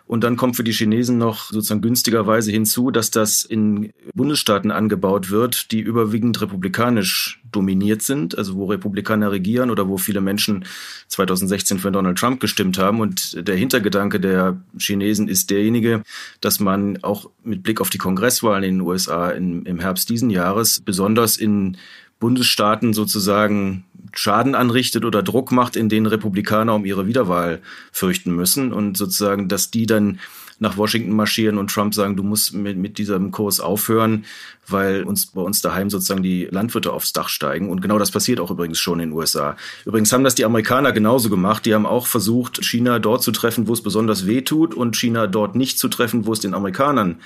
Und 0.06 0.24
dann 0.24 0.36
kommt 0.36 0.56
für 0.56 0.64
die 0.64 0.72
Chinesen 0.72 1.16
noch 1.16 1.50
sozusagen 1.52 1.80
günstigerweise 1.80 2.50
hinzu, 2.50 2.90
dass 2.90 3.10
das 3.10 3.42
in 3.42 3.92
Bundesstaaten 4.14 4.72
angebaut 4.72 5.30
wird, 5.30 5.70
die 5.70 5.80
überwiegend 5.80 6.40
republikanisch 6.40 7.40
dominiert 7.52 8.02
sind, 8.02 8.36
also 8.36 8.56
wo 8.56 8.66
Republikaner 8.66 9.30
regieren 9.30 9.70
oder 9.70 9.88
wo 9.88 9.96
viele 9.96 10.20
Menschen 10.20 10.64
2016 11.08 11.78
für 11.78 11.92
Donald 11.92 12.18
Trump 12.18 12.40
gestimmt 12.40 12.78
haben. 12.78 13.00
Und 13.00 13.46
der 13.46 13.56
Hintergedanke 13.56 14.18
der 14.18 14.60
Chinesen 14.78 15.28
ist 15.28 15.50
derjenige, 15.50 16.02
dass 16.40 16.58
man 16.58 17.02
auch 17.02 17.30
mit 17.44 17.62
Blick 17.62 17.80
auf 17.80 17.90
die 17.90 17.98
Kongresswahlen 17.98 18.64
in 18.64 18.74
den 18.76 18.80
USA 18.80 19.30
im 19.30 19.78
Herbst 19.78 20.08
diesen 20.08 20.30
Jahres 20.30 20.80
besonders 20.84 21.36
in 21.36 21.76
Bundesstaaten 22.20 22.92
sozusagen 22.92 23.84
Schaden 24.14 24.54
anrichtet 24.54 25.04
oder 25.04 25.22
Druck 25.22 25.52
macht, 25.52 25.76
in 25.76 25.88
denen 25.88 26.06
Republikaner 26.06 26.74
um 26.74 26.84
ihre 26.84 27.06
Wiederwahl 27.06 27.60
fürchten 27.92 28.34
müssen 28.34 28.72
und 28.72 28.96
sozusagen, 28.96 29.48
dass 29.48 29.70
die 29.70 29.86
dann 29.86 30.18
nach 30.60 30.76
Washington 30.76 31.16
marschieren 31.16 31.56
und 31.56 31.70
Trump 31.70 31.94
sagen, 31.94 32.16
du 32.16 32.22
musst 32.22 32.52
mit, 32.54 32.76
mit 32.76 32.98
diesem 32.98 33.30
Kurs 33.30 33.60
aufhören, 33.60 34.26
weil 34.68 35.04
uns 35.04 35.26
bei 35.26 35.40
uns 35.40 35.62
daheim 35.62 35.88
sozusagen 35.88 36.22
die 36.22 36.48
Landwirte 36.50 36.92
aufs 36.92 37.14
Dach 37.14 37.30
steigen. 37.30 37.70
Und 37.70 37.80
genau 37.80 37.98
das 37.98 38.10
passiert 38.10 38.40
auch 38.40 38.50
übrigens 38.50 38.78
schon 38.78 39.00
in 39.00 39.08
den 39.08 39.18
USA. 39.18 39.56
Übrigens 39.86 40.12
haben 40.12 40.22
das 40.22 40.34
die 40.34 40.44
Amerikaner 40.44 40.92
genauso 40.92 41.30
gemacht. 41.30 41.64
Die 41.64 41.74
haben 41.74 41.86
auch 41.86 42.06
versucht, 42.06 42.62
China 42.62 42.98
dort 42.98 43.22
zu 43.22 43.32
treffen, 43.32 43.68
wo 43.68 43.72
es 43.72 43.82
besonders 43.82 44.26
weh 44.26 44.42
tut 44.42 44.74
und 44.74 44.96
China 44.96 45.26
dort 45.26 45.56
nicht 45.56 45.78
zu 45.78 45.88
treffen, 45.88 46.26
wo 46.26 46.34
es 46.34 46.40
den 46.40 46.52
Amerikanern 46.52 47.16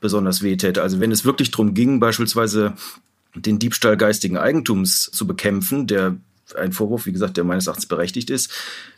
besonders 0.00 0.42
weh 0.42 0.56
täte. 0.56 0.82
Also 0.82 1.00
wenn 1.00 1.12
es 1.12 1.24
wirklich 1.24 1.50
darum 1.50 1.72
ging, 1.72 1.98
beispielsweise 1.98 2.74
den 3.34 3.58
Diebstahl 3.58 3.96
geistigen 3.96 4.36
Eigentums 4.36 5.10
zu 5.12 5.26
bekämpfen, 5.26 5.86
der 5.86 6.16
ein 6.54 6.72
Vorwurf, 6.72 7.06
wie 7.06 7.12
gesagt, 7.12 7.36
der 7.36 7.44
meines 7.44 7.66
Erachtens 7.66 7.86
berechtigt 7.86 8.30
ist, 8.30 8.52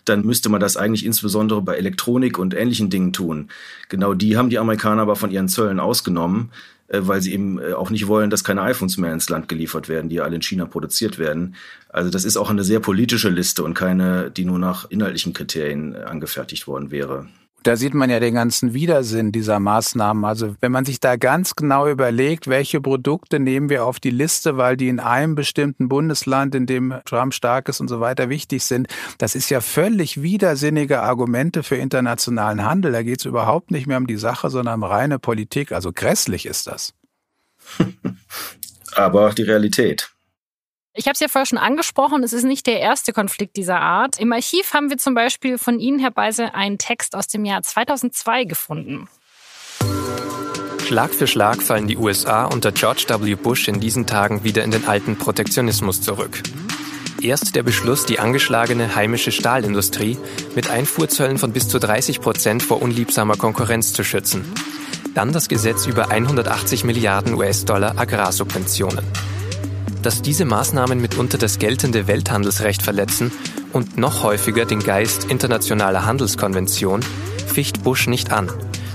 dann 0.05 0.25
müsste 0.25 0.49
man 0.49 0.61
das 0.61 0.77
eigentlich 0.77 1.05
insbesondere 1.05 1.63
bei 1.63 1.77
Elektronik 1.77 2.39
und 2.39 2.55
ähnlichen 2.55 2.91
Dingen 2.91 3.13
tun. 3.13 3.49
Genau 3.89 4.15
die 4.15 4.37
haben 4.37 4.51
die 4.51 4.59
Amerikaner 4.59 5.03
aber 5.03 5.17
von 5.17 5.31
ihren 5.31 5.49
Zöllen 5.49 5.81
ausgenommen, 5.81 6.51
äh, 6.89 7.01
weil 7.03 7.23
sie 7.23 7.33
eben 7.33 7.59
äh, 7.59 7.73
auch 7.73 7.91
nicht 7.91 8.07
wollen, 8.07 8.31
dass 8.31 8.45
keine 8.45 8.63
iPhones 8.63 8.99
mehr 8.99 9.13
ins 9.13 9.29
Land 9.29 9.49
geliefert 9.49 9.89
werden, 9.89 10.09
die 10.09 10.17
ja 10.17 10.25
alle 10.25 10.37
in 10.37 10.43
China 10.43 10.67
produziert 10.67 11.19
werden. 11.19 11.55
Also 11.89 12.11
das 12.11 12.25
ist 12.25 12.37
auch 12.37 12.51
eine 12.51 12.65
sehr 12.65 12.81
politische 12.81 13.29
Liste 13.29 13.63
und 13.63 13.75
keine, 13.75 14.31
die 14.31 14.45
nur 14.45 14.59
nach 14.59 14.91
inhaltlichen 14.91 15.33
Kriterien 15.33 15.95
äh, 15.95 15.99
angefertigt 15.99 16.67
worden 16.67 16.91
wäre. 16.91 17.29
Da 17.65 17.77
sieht 17.77 17.95
man 17.95 18.11
ja 18.11 18.21
den 18.21 18.35
ganzen 18.35 18.75
Widersinn 18.75 19.33
dieser 19.33 19.59
Maßnahmen. 19.59 20.27
Also 20.27 20.55
wenn 20.61 20.71
man 20.71 20.85
sich 20.85 21.01
da 21.01 21.17
ganz 21.17 21.57
genau 21.57 21.89
überlegt, 21.89 22.47
welche 22.47 22.79
Produkte 22.79 23.41
nehmen 23.41 23.71
wir 23.71 23.87
auf 23.87 24.01
die 24.01 24.11
Liste, 24.11 24.59
weil 24.59 24.77
die 24.77 24.89
in 24.89 25.01
einem 25.01 25.35
bestimmten 25.35 25.89
Bundesland, 25.89 26.55
in 26.55 26.67
dem 26.67 26.95
Trump 27.07 27.33
stark 27.33 27.71
ist 27.71 27.81
und 27.81 27.89
so 27.89 28.01
weiter, 28.01 28.29
wichtig 28.29 28.63
sind, 28.65 28.89
das 29.17 29.35
ist 29.35 29.49
ja 29.49 29.63
völlig 29.63 30.21
widersinnige 30.21 31.01
Argumente 31.01 31.63
für 31.63 31.77
internationalen 31.77 32.65
Handel. 32.65 32.93
Da 32.93 33.03
geht 33.03 33.21
es 33.21 33.25
überhaupt 33.25 33.71
nicht 33.71 33.87
mehr 33.87 33.97
um 33.97 34.07
die 34.07 34.19
Sache, 34.19 34.51
sondern 34.51 34.83
um 34.83 34.85
reine 34.85 35.19
Politik. 35.19 35.73
Also 35.73 35.91
grässlich 35.91 36.45
ist 36.45 36.67
das. 36.67 36.93
Aber 38.95 39.33
die 39.33 39.43
Realität. 39.43 40.14
Ich 40.97 41.07
habe 41.07 41.15
es 41.15 41.21
ja 41.21 41.27
vorher 41.27 41.47
schon 41.47 41.59
angesprochen, 41.59 42.23
es 42.23 42.33
ist 42.33 42.45
nicht 42.45 42.69
der 42.69 42.79
erste 42.79 43.13
Konflikt 43.13 43.57
dieser 43.57 43.81
Art. 43.81 44.21
Im 44.21 44.33
Archiv 44.33 44.75
haben 44.75 44.91
wir 44.91 44.97
zum 44.97 45.15
Beispiel 45.15 45.59
von 45.59 45.81
Ihnen, 45.81 45.99
Herr 45.99 46.13
Beise, 46.13 46.55
einen 46.55 46.79
Text 46.79 47.17
aus 47.17 47.27
dem 47.27 47.45
Jahr 47.45 47.65
2002 47.65 48.45
gefunden. 48.45 49.09
Schlag 50.87 51.13
für 51.13 51.27
Schlag 51.27 51.61
fallen 51.63 51.89
die 51.89 51.97
USA 51.97 52.45
unter 52.45 52.71
George 52.71 53.07
W. 53.09 53.35
Bush 53.35 53.67
in 53.67 53.81
diesen 53.81 54.07
Tagen 54.07 54.45
wieder 54.45 54.63
in 54.63 54.71
den 54.71 54.87
alten 54.87 55.19
Protektionismus 55.19 56.01
zurück. 56.01 56.41
Erst 57.21 57.57
der 57.57 57.65
Beschluss, 57.65 58.07
die 58.07 58.21
angeschlagene 58.21 58.95
heimische 58.95 59.33
Stahlindustrie 59.33 60.17
mit 60.55 60.71
Einfuhrzöllen 60.71 61.39
von 61.39 61.53
bis 61.53 61.67
zu 61.67 61.81
30 61.81 62.21
Prozent 62.21 62.63
vor 62.63 62.81
unliebsamer 62.81 63.37
Konkurrenz 63.37 63.95
zu 63.95 64.05
schützen. 64.05 64.45
Dann 65.13 65.33
das 65.33 65.49
Gesetz 65.49 65.87
über 65.87 66.13
180 66.13 66.85
Milliarden 66.85 67.35
US-Dollar 67.35 67.99
Agrarsubventionen 67.99 69.05
dass 70.05 70.23
diese 70.23 70.45
Maßnahmen 70.45 71.01
mitunter 71.01 71.39
das 71.39 71.59
geltende 71.59 72.07
Welthandelsrecht 72.07 72.83
verletzen 72.83 73.33
und 73.73 73.97
noch 73.97 74.23
häufiger 74.23 74.67
den 74.67 74.81
Geist 74.81 75.25
internationaler 75.25 76.05
Handelskonvention, 76.05 77.01
ficht 77.47 77.83
Bush 77.83 78.07
nicht 78.07 78.31
an. 78.31 78.51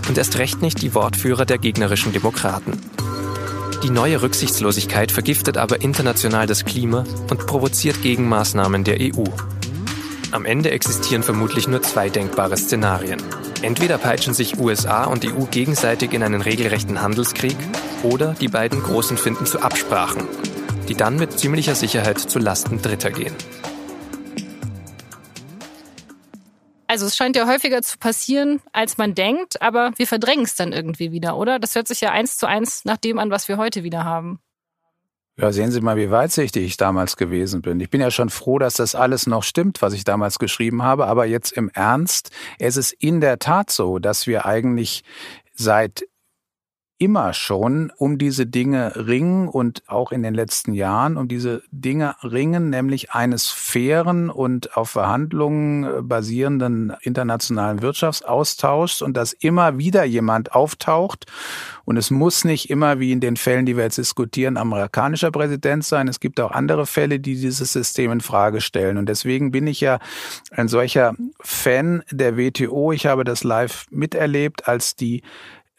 und 0.07 0.17
erst 0.17 0.39
recht 0.39 0.63
nicht 0.63 0.81
die 0.81 0.95
Wortführer 0.95 1.45
der 1.45 1.59
gegnerischen 1.59 2.11
Demokraten. 2.11 2.73
Die 3.83 3.91
neue 3.91 4.21
Rücksichtslosigkeit 4.21 5.11
vergiftet 5.11 5.55
aber 5.57 5.81
international 5.81 6.47
das 6.47 6.65
Klima 6.65 7.05
und 7.29 7.45
provoziert 7.45 8.01
Gegenmaßnahmen 8.01 8.83
der 8.83 8.97
EU. 8.99 9.25
Am 10.31 10.45
Ende 10.45 10.71
existieren 10.71 11.21
vermutlich 11.21 11.67
nur 11.67 11.83
zwei 11.83 12.09
denkbare 12.09 12.57
Szenarien. 12.57 13.21
Entweder 13.61 13.97
peitschen 13.97 14.33
sich 14.33 14.59
USA 14.59 15.05
und 15.05 15.25
EU 15.25 15.45
gegenseitig 15.51 16.13
in 16.13 16.23
einen 16.23 16.41
regelrechten 16.41 17.01
Handelskrieg, 17.01 17.57
oder 18.03 18.33
die 18.39 18.47
beiden 18.47 18.81
Großen 18.81 19.17
finden 19.17 19.45
zu 19.45 19.61
Absprachen, 19.61 20.27
die 20.89 20.95
dann 20.95 21.15
mit 21.17 21.39
ziemlicher 21.39 21.75
Sicherheit 21.75 22.19
zu 22.19 22.39
Lasten 22.39 22.81
Dritter 22.81 23.11
gehen. 23.11 23.35
Also 26.87 27.05
es 27.05 27.15
scheint 27.15 27.35
ja 27.35 27.47
häufiger 27.47 27.83
zu 27.83 27.99
passieren, 27.99 28.61
als 28.73 28.97
man 28.97 29.13
denkt, 29.13 29.61
aber 29.61 29.91
wir 29.97 30.07
verdrängen 30.07 30.45
es 30.45 30.55
dann 30.55 30.73
irgendwie 30.73 31.11
wieder, 31.11 31.37
oder? 31.37 31.59
Das 31.59 31.75
hört 31.75 31.87
sich 31.87 32.01
ja 32.01 32.11
eins 32.11 32.37
zu 32.37 32.47
eins 32.47 32.83
nach 32.83 32.97
dem 32.97 33.19
an, 33.19 33.29
was 33.29 33.47
wir 33.47 33.57
heute 33.57 33.83
wieder 33.83 34.03
haben. 34.03 34.39
Ja, 35.37 35.51
sehen 35.51 35.71
Sie 35.71 35.79
mal, 35.79 35.95
wie 35.95 36.09
weitsichtig 36.09 36.65
ich 36.65 36.77
damals 36.77 37.15
gewesen 37.15 37.61
bin. 37.61 37.79
Ich 37.79 37.91
bin 37.91 38.01
ja 38.01 38.09
schon 38.09 38.29
froh, 38.29 38.57
dass 38.57 38.73
das 38.73 38.95
alles 38.95 39.27
noch 39.27 39.43
stimmt, 39.43 39.83
was 39.83 39.93
ich 39.93 40.03
damals 40.03 40.39
geschrieben 40.39 40.81
habe. 40.81 41.05
Aber 41.05 41.25
jetzt 41.25 41.51
im 41.53 41.69
Ernst, 41.69 42.31
es 42.57 42.75
ist 42.75 42.91
in 42.91 43.21
der 43.21 43.37
Tat 43.37 43.69
so, 43.69 43.99
dass 43.99 44.25
wir 44.25 44.47
eigentlich 44.47 45.03
seit 45.53 46.03
immer 46.99 47.33
schon 47.33 47.91
um 47.97 48.17
diese 48.17 48.45
Dinge 48.45 48.93
ringen 48.95 49.47
und 49.47 49.83
auch 49.87 50.11
in 50.11 50.21
den 50.21 50.33
letzten 50.33 50.73
Jahren 50.73 51.17
um 51.17 51.29
diese 51.29 51.63
Dinge 51.71 52.15
ringen, 52.23 52.69
nämlich 52.69 53.11
eines 53.11 53.47
fairen 53.47 54.29
und 54.29 54.75
auf 54.77 54.91
Verhandlungen 54.91 55.85
äh, 55.85 56.01
basierenden 56.01 56.93
internationalen 57.01 57.81
Wirtschaftsaustauschs 57.81 59.01
und 59.01 59.15
dass 59.15 59.33
immer 59.33 59.77
wieder 59.77 60.03
jemand 60.03 60.53
auftaucht 60.53 61.25
und 61.89 61.97
es 61.97 62.11
muss 62.11 62.45
nicht 62.45 62.69
immer, 62.69 62.99
wie 62.99 63.11
in 63.11 63.19
den 63.19 63.35
Fällen, 63.35 63.65
die 63.65 63.75
wir 63.75 63.83
jetzt 63.83 63.97
diskutieren, 63.97 64.57
amerikanischer 64.57 65.31
Präsident 65.31 65.83
sein. 65.83 66.07
Es 66.07 66.19
gibt 66.19 66.39
auch 66.39 66.51
andere 66.51 66.85
Fälle, 66.85 67.19
die 67.19 67.33
dieses 67.33 67.73
System 67.73 68.11
in 68.11 68.21
Frage 68.21 68.61
stellen. 68.61 68.97
Und 68.97 69.09
deswegen 69.09 69.49
bin 69.49 69.65
ich 69.65 69.81
ja 69.81 69.97
ein 70.51 70.67
solcher 70.67 71.15
Fan 71.39 72.03
der 72.11 72.37
WTO. 72.37 72.91
Ich 72.91 73.07
habe 73.07 73.23
das 73.23 73.43
live 73.43 73.87
miterlebt, 73.89 74.67
als 74.67 74.95
die 74.95 75.23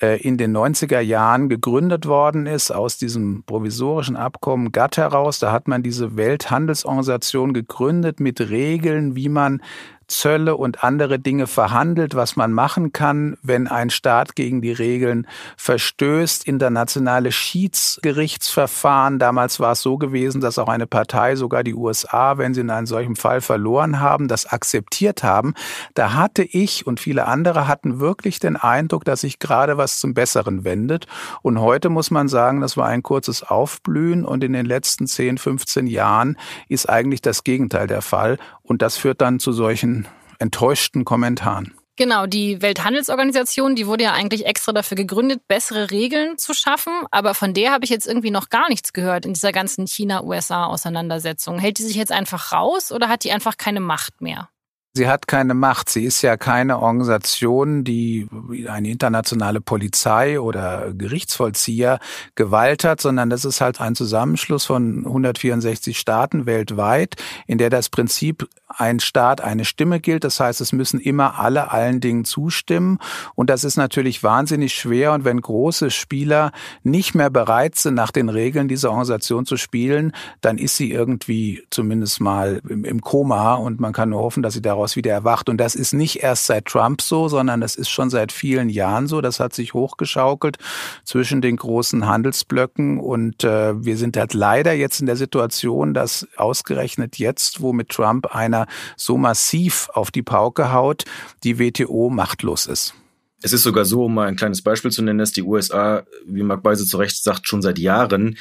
in 0.03 0.39
den 0.39 0.57
90er 0.57 1.01
Jahren 1.01 1.49
gegründet 1.49 2.07
worden 2.07 2.47
ist 2.47 2.71
aus 2.71 2.97
diesem 2.97 3.43
provisorischen 3.45 4.17
Abkommen 4.17 4.73
GATT 4.73 4.97
heraus. 4.97 5.39
Da 5.39 5.53
hat 5.53 5.69
man 5.69 5.83
diese 5.83 6.17
Welthandelsorganisation 6.17 7.53
gegründet 7.53 8.19
mit 8.19 8.41
Regeln, 8.41 9.15
wie 9.15 9.29
man 9.29 9.63
Zölle 10.11 10.57
und 10.57 10.85
andere 10.85 11.19
Dinge 11.19 11.47
verhandelt, 11.47 12.15
was 12.15 12.37
man 12.37 12.53
machen 12.53 12.93
kann, 12.93 13.39
wenn 13.43 13.69
ein 13.69 13.91
Staat 13.91 14.37
gegen 14.37 14.61
die 14.61 14.73
Regeln 14.73 15.27
verstößt. 15.57 16.47
Internationale 16.47 17.33
Schiedsgerichtsverfahren. 17.33 19.19
Damals 19.19 19.61
war 19.61 19.73
es 19.73 19.83
so 19.83 19.97
gewesen, 19.97 20.41
dass 20.41 20.59
auch 20.59 20.69
eine 20.69 20.87
Partei, 20.87 21.37
sogar 21.37 21.65
die 21.65 21.75
USA, 21.75 22.39
wenn 22.39 22.55
sie 22.55 22.61
in 22.61 22.71
einem 22.71 22.87
solchen 22.87 23.17
Fall 23.17 23.41
verloren 23.41 24.01
haben, 24.01 24.29
das 24.29 24.47
akzeptiert 24.47 25.23
haben. 25.23 25.55
Da 25.95 26.15
hatte 26.15 26.43
ich 26.43 26.87
und 26.87 27.01
viele 27.01 27.27
andere 27.27 27.69
hatten 27.69 28.01
wirklich 28.01 28.41
den 28.41 28.57
Eindruck, 28.57 29.05
dass 29.05 29.23
sich 29.23 29.39
gerade 29.39 29.79
was 29.79 30.01
zum 30.01 30.15
Besseren 30.15 30.65
wendet. 30.65 31.07
Und 31.43 31.61
heute 31.61 31.89
muss 31.89 32.11
man 32.11 32.29
sagen, 32.29 32.61
das 32.61 32.77
war 32.77 32.87
ein 32.87 33.03
kurzes 33.03 33.43
Aufblühen 33.43 34.25
und 34.25 34.45
in 34.45 34.53
den 34.53 34.67
letzten 34.67 35.07
10, 35.07 35.39
15 35.39 35.87
Jahren 35.87 36.37
ist 36.69 36.89
eigentlich 36.89 37.23
das 37.23 37.45
Gegenteil 37.45 37.87
der 37.87 38.03
Fall. 38.03 38.39
Und 38.63 38.83
das 38.83 38.97
führt 38.97 39.21
dann 39.21 39.41
zu 39.41 39.53
solchen 39.53 40.00
enttäuschten 40.41 41.05
Kommentaren. 41.05 41.75
Genau, 41.97 42.27
die 42.27 42.63
Welthandelsorganisation, 42.63 43.77
die 43.77 43.87
wurde 43.87 44.05
ja 44.05 44.13
eigentlich 44.13 44.47
extra 44.47 44.73
dafür 44.73 44.97
gegründet, 44.97 45.47
bessere 45.49 45.91
Regeln 45.91 46.39
zu 46.39 46.55
schaffen. 46.55 46.93
Aber 47.11 47.35
von 47.35 47.53
der 47.53 47.73
habe 47.73 47.85
ich 47.85 47.91
jetzt 47.91 48.07
irgendwie 48.07 48.31
noch 48.31 48.49
gar 48.49 48.71
nichts 48.71 48.95
gehört 48.95 49.27
in 49.27 49.35
dieser 49.35 49.53
ganzen 49.53 49.87
China-USA-Auseinandersetzung. 49.87 51.59
Hält 51.59 51.79
die 51.79 51.83
sich 51.83 51.97
jetzt 51.97 52.13
einfach 52.13 52.53
raus 52.53 52.91
oder 52.91 53.09
hat 53.11 53.25
die 53.25 53.33
einfach 53.33 53.59
keine 53.59 53.81
Macht 53.81 54.23
mehr? 54.23 54.49
Sie 54.93 55.07
hat 55.07 55.29
keine 55.29 55.55
Macht. 55.55 55.89
Sie 55.89 56.05
ist 56.05 56.21
ja 56.23 56.37
keine 56.37 56.81
Organisation, 56.81 57.85
die 57.85 58.27
eine 58.69 58.91
internationale 58.91 59.61
Polizei 59.61 60.41
oder 60.41 60.93
Gerichtsvollzieher 60.93 62.01
Gewalt 62.35 62.83
hat, 62.83 63.01
sondern 63.01 63.31
das 63.31 63.45
ist 63.45 63.61
halt 63.61 63.81
ein 63.81 63.95
Zusammenschluss 63.95 64.65
von 64.65 65.07
164 65.07 65.97
Staaten 65.97 66.45
weltweit, 66.45 67.15
in 67.47 67.59
der 67.59 67.71
das 67.71 67.89
Prinzip 67.89 68.49
ein 68.67 69.01
Staat 69.01 69.41
eine 69.41 69.65
Stimme 69.65 70.01
gilt. 70.01 70.25
Das 70.25 70.41
heißt, 70.41 70.61
es 70.61 70.73
müssen 70.73 71.01
immer 71.01 71.39
alle 71.39 71.71
allen 71.71 72.01
Dingen 72.01 72.25
zustimmen. 72.25 72.99
Und 73.35 73.51
das 73.51 73.65
ist 73.65 73.77
natürlich 73.77 74.23
wahnsinnig 74.23 74.75
schwer. 74.75 75.13
Und 75.13 75.25
wenn 75.25 75.41
große 75.41 75.91
Spieler 75.91 76.53
nicht 76.83 77.15
mehr 77.15 77.31
bereit 77.31 77.77
sind, 77.77 77.95
nach 77.95 78.11
den 78.11 78.29
Regeln 78.29 78.69
dieser 78.69 78.91
Organisation 78.91 79.47
zu 79.47 79.57
spielen, 79.57 80.13
dann 80.41 80.59
ist 80.59 80.77
sie 80.77 80.91
irgendwie 80.91 81.63
zumindest 81.71 82.21
mal 82.21 82.61
im, 82.69 83.01
Koma. 83.01 83.55
Und 83.55 83.81
man 83.81 83.93
kann 83.93 84.11
nur 84.11 84.21
hoffen, 84.21 84.43
dass 84.43 84.55
sie 84.55 84.63
daraus 84.81 84.97
wieder 84.97 85.13
erwacht. 85.13 85.49
Und 85.49 85.59
das 85.59 85.75
ist 85.75 85.93
nicht 85.93 86.23
erst 86.23 86.47
seit 86.47 86.65
Trump 86.65 87.03
so, 87.03 87.29
sondern 87.29 87.61
das 87.61 87.77
ist 87.77 87.91
schon 87.91 88.09
seit 88.09 88.33
vielen 88.33 88.71
Jahren 88.71 89.07
so. 89.07 89.21
Das 89.21 89.39
hat 89.39 89.53
sich 89.53 89.75
hochgeschaukelt 89.75 90.57
zwischen 91.05 91.43
den 91.43 91.57
großen 91.57 92.07
Handelsblöcken. 92.07 92.99
Und 92.99 93.45
äh, 93.45 93.85
wir 93.85 93.97
sind 93.97 94.17
halt 94.17 94.33
leider 94.33 94.73
jetzt 94.73 95.01
in 95.01 95.07
der 95.07 95.17
Situation, 95.17 95.93
dass 95.93 96.27
ausgerechnet 96.37 97.19
jetzt, 97.19 97.61
wo 97.61 97.73
mit 97.73 97.91
Trump 97.91 98.35
einer 98.35 98.67
so 98.97 99.19
massiv 99.19 99.89
auf 99.93 100.11
die 100.11 100.23
Pauke 100.23 100.73
haut, 100.73 101.05
die 101.45 101.59
WTO 101.59 102.09
machtlos 102.09 102.67
ist. 102.67 102.95
Es 103.43 103.53
ist 103.53 103.63
sogar 103.63 103.87
so, 103.87 104.05
um 104.05 104.15
mal 104.15 104.29
ein 104.29 104.37
kleines 104.37 104.61
Beispiel 104.61 104.91
zu 104.91 105.03
nennen, 105.03 105.19
dass 105.19 105.33
die 105.33 105.43
USA, 105.43 106.05
wie 106.27 106.43
Mark 106.43 106.63
Beise 106.63 106.85
zu 106.85 106.99
Recht 106.99 107.23
sagt, 107.23 107.49
schon 107.49 107.63
seit 107.63 107.79
Jahren 107.79 108.37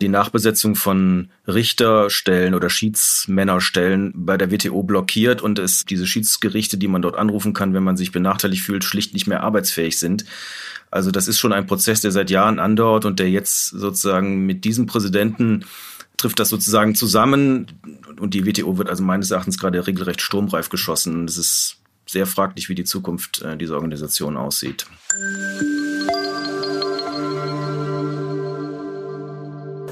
die 0.00 0.08
Nachbesetzung 0.08 0.74
von 0.74 1.30
Richterstellen 1.46 2.54
oder 2.54 2.68
Schiedsmännerstellen 2.68 4.12
bei 4.14 4.36
der 4.36 4.50
WTO 4.50 4.82
blockiert 4.82 5.40
und 5.40 5.58
es 5.58 5.84
diese 5.84 6.06
Schiedsgerichte, 6.06 6.76
die 6.76 6.88
man 6.88 7.00
dort 7.00 7.16
anrufen 7.16 7.52
kann, 7.52 7.74
wenn 7.74 7.84
man 7.84 7.96
sich 7.96 8.12
benachteiligt 8.12 8.62
fühlt, 8.62 8.84
schlicht 8.84 9.14
nicht 9.14 9.26
mehr 9.26 9.42
arbeitsfähig 9.42 9.98
sind. 9.98 10.24
Also 10.90 11.10
das 11.10 11.26
ist 11.26 11.38
schon 11.38 11.52
ein 11.52 11.66
Prozess, 11.66 12.02
der 12.02 12.12
seit 12.12 12.30
Jahren 12.30 12.58
andauert 12.58 13.04
und 13.04 13.18
der 13.18 13.30
jetzt 13.30 13.68
sozusagen 13.68 14.44
mit 14.46 14.64
diesem 14.64 14.86
Präsidenten 14.86 15.64
trifft 16.16 16.38
das 16.38 16.50
sozusagen 16.50 16.94
zusammen 16.94 17.66
und 18.20 18.34
die 18.34 18.46
WTO 18.46 18.78
wird 18.78 18.88
also 18.88 19.02
meines 19.02 19.30
Erachtens 19.30 19.58
gerade 19.58 19.86
regelrecht 19.86 20.20
sturmreif 20.20 20.68
geschossen. 20.68 21.24
Es 21.24 21.36
ist 21.36 21.78
sehr 22.06 22.26
fraglich, 22.26 22.68
wie 22.68 22.74
die 22.74 22.84
Zukunft 22.84 23.42
äh, 23.42 23.56
dieser 23.56 23.76
Organisation 23.76 24.36
aussieht. 24.36 24.86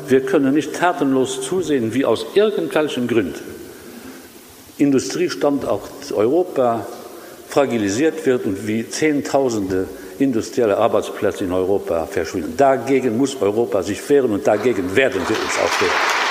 Wir 0.09 0.21
können 0.27 0.53
nicht 0.53 0.75
tatenlos 0.75 1.41
zusehen, 1.41 1.95
wie 1.95 2.05
aus 2.05 2.27
irgendwelchen 2.35 3.09
Gründen 3.09 3.41
Industriestandort 4.79 6.13
Europa 6.13 6.87
fragilisiert 7.49 8.27
wird 8.27 8.45
und 8.47 8.67
wie 8.67 8.89
Zehntausende 8.89 9.87
industrielle 10.19 10.77
Arbeitsplätze 10.77 11.45
in 11.45 11.53
Europa 11.53 12.07
verschwinden. 12.07 12.55
Dagegen 12.57 13.17
muss 13.17 13.41
Europa 13.41 13.83
sich 13.83 14.07
wehren 14.09 14.33
und 14.33 14.47
dagegen 14.47 14.95
werden 14.97 15.21
wir 15.29 15.37
uns 15.37 15.59
auch 15.59 15.81
wehren. 15.81 16.22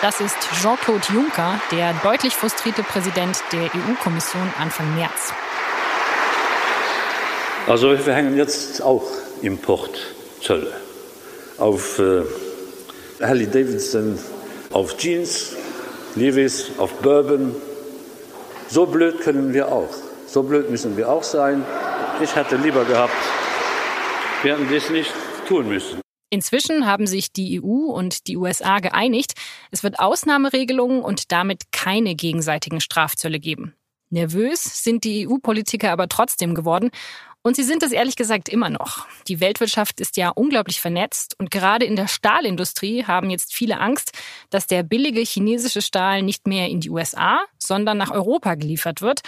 Das 0.00 0.20
ist 0.20 0.36
Jean-Claude 0.62 1.02
Juncker, 1.12 1.60
der 1.72 1.92
deutlich 2.04 2.32
frustrierte 2.32 2.84
Präsident 2.84 3.42
der 3.50 3.62
EU-Kommission 3.62 4.52
Anfang 4.56 4.94
März. 4.94 5.32
Also 7.66 7.90
wir 8.06 8.14
hängen 8.14 8.36
jetzt 8.36 8.80
auch 8.80 9.02
Importzölle 9.42 10.72
auf 11.58 11.98
äh, 11.98 12.22
Harley 13.20 13.46
Davidson, 13.46 14.16
auf 14.72 14.96
Jeans, 14.96 15.56
Levis, 16.14 16.70
auf 16.78 16.92
Bourbon. 17.00 17.56
So 18.68 18.86
blöd 18.86 19.20
können 19.20 19.52
wir 19.52 19.66
auch. 19.66 19.90
So 20.28 20.44
blöd 20.44 20.70
müssen 20.70 20.96
wir 20.96 21.08
auch 21.08 21.24
sein. 21.24 21.64
Ich 22.22 22.36
hätte 22.36 22.54
lieber 22.54 22.84
gehabt, 22.84 23.12
wir 24.44 24.52
hätten 24.52 24.72
das 24.72 24.90
nicht 24.90 25.12
tun 25.48 25.68
müssen. 25.68 26.00
Inzwischen 26.30 26.86
haben 26.86 27.06
sich 27.06 27.32
die 27.32 27.62
EU 27.62 27.90
und 27.90 28.26
die 28.26 28.36
USA 28.36 28.80
geeinigt, 28.80 29.32
es 29.70 29.82
wird 29.82 29.98
Ausnahmeregelungen 29.98 31.02
und 31.02 31.32
damit 31.32 31.72
keine 31.72 32.14
gegenseitigen 32.14 32.80
Strafzölle 32.80 33.40
geben. 33.40 33.74
Nervös 34.10 34.84
sind 34.84 35.04
die 35.04 35.28
EU-Politiker 35.28 35.90
aber 35.90 36.08
trotzdem 36.08 36.54
geworden 36.54 36.90
und 37.42 37.56
sie 37.56 37.62
sind 37.62 37.82
es 37.82 37.92
ehrlich 37.92 38.16
gesagt 38.16 38.48
immer 38.48 38.68
noch. 38.68 39.06
Die 39.26 39.40
Weltwirtschaft 39.40 40.00
ist 40.00 40.16
ja 40.16 40.30
unglaublich 40.30 40.80
vernetzt 40.80 41.38
und 41.38 41.50
gerade 41.50 41.84
in 41.86 41.96
der 41.96 42.08
Stahlindustrie 42.08 43.04
haben 43.04 43.30
jetzt 43.30 43.54
viele 43.54 43.80
Angst, 43.80 44.12
dass 44.50 44.66
der 44.66 44.82
billige 44.82 45.20
chinesische 45.20 45.82
Stahl 45.82 46.22
nicht 46.22 46.46
mehr 46.46 46.68
in 46.68 46.80
die 46.80 46.90
USA, 46.90 47.40
sondern 47.58 47.96
nach 47.96 48.10
Europa 48.10 48.54
geliefert 48.54 49.02
wird 49.02 49.20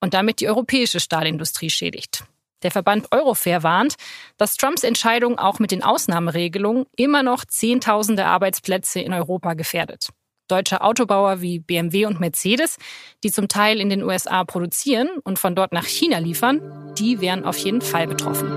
und 0.00 0.14
damit 0.14 0.40
die 0.40 0.48
europäische 0.48 1.00
Stahlindustrie 1.00 1.70
schädigt. 1.70 2.24
Der 2.62 2.70
Verband 2.70 3.08
Eurofair 3.12 3.62
warnt, 3.62 3.96
dass 4.36 4.56
Trumps 4.56 4.82
Entscheidung 4.82 5.38
auch 5.38 5.58
mit 5.58 5.70
den 5.70 5.82
Ausnahmeregelungen 5.82 6.86
immer 6.96 7.22
noch 7.22 7.44
Zehntausende 7.44 8.26
Arbeitsplätze 8.26 9.00
in 9.00 9.12
Europa 9.12 9.54
gefährdet. 9.54 10.08
Deutsche 10.48 10.80
Autobauer 10.80 11.40
wie 11.40 11.58
BMW 11.58 12.06
und 12.06 12.20
Mercedes, 12.20 12.78
die 13.24 13.32
zum 13.32 13.48
Teil 13.48 13.80
in 13.80 13.90
den 13.90 14.04
USA 14.04 14.44
produzieren 14.44 15.08
und 15.24 15.38
von 15.38 15.56
dort 15.56 15.72
nach 15.72 15.86
China 15.86 16.18
liefern, 16.18 16.94
die 16.98 17.20
wären 17.20 17.44
auf 17.44 17.58
jeden 17.58 17.82
Fall 17.82 18.06
betroffen. 18.06 18.48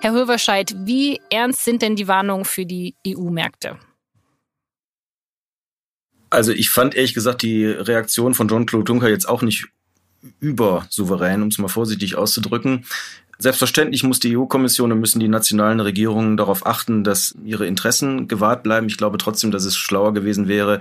Herr 0.00 0.12
Höverscheid, 0.12 0.74
wie 0.78 1.20
ernst 1.28 1.64
sind 1.64 1.82
denn 1.82 1.96
die 1.96 2.08
Warnungen 2.08 2.44
für 2.44 2.64
die 2.64 2.94
EU-Märkte? 3.06 3.78
Also 6.30 6.52
ich 6.52 6.70
fand 6.70 6.94
ehrlich 6.94 7.14
gesagt 7.14 7.42
die 7.42 7.64
Reaktion 7.64 8.34
von 8.34 8.48
John-Claude 8.48 8.90
Juncker 8.90 9.08
jetzt 9.08 9.28
auch 9.28 9.42
nicht 9.42 9.66
übersouverän, 10.40 11.42
um 11.42 11.48
es 11.48 11.58
mal 11.58 11.68
vorsichtig 11.68 12.16
auszudrücken. 12.16 12.84
Selbstverständlich 13.38 14.02
muss 14.02 14.18
die 14.18 14.36
EU-Kommission 14.36 14.90
und 14.90 14.98
müssen 14.98 15.20
die 15.20 15.28
nationalen 15.28 15.78
Regierungen 15.78 16.36
darauf 16.36 16.66
achten, 16.66 17.04
dass 17.04 17.36
ihre 17.44 17.66
Interessen 17.66 18.26
gewahrt 18.26 18.64
bleiben. 18.64 18.88
Ich 18.88 18.96
glaube 18.96 19.16
trotzdem, 19.18 19.52
dass 19.52 19.64
es 19.64 19.76
schlauer 19.76 20.12
gewesen 20.12 20.48
wäre, 20.48 20.80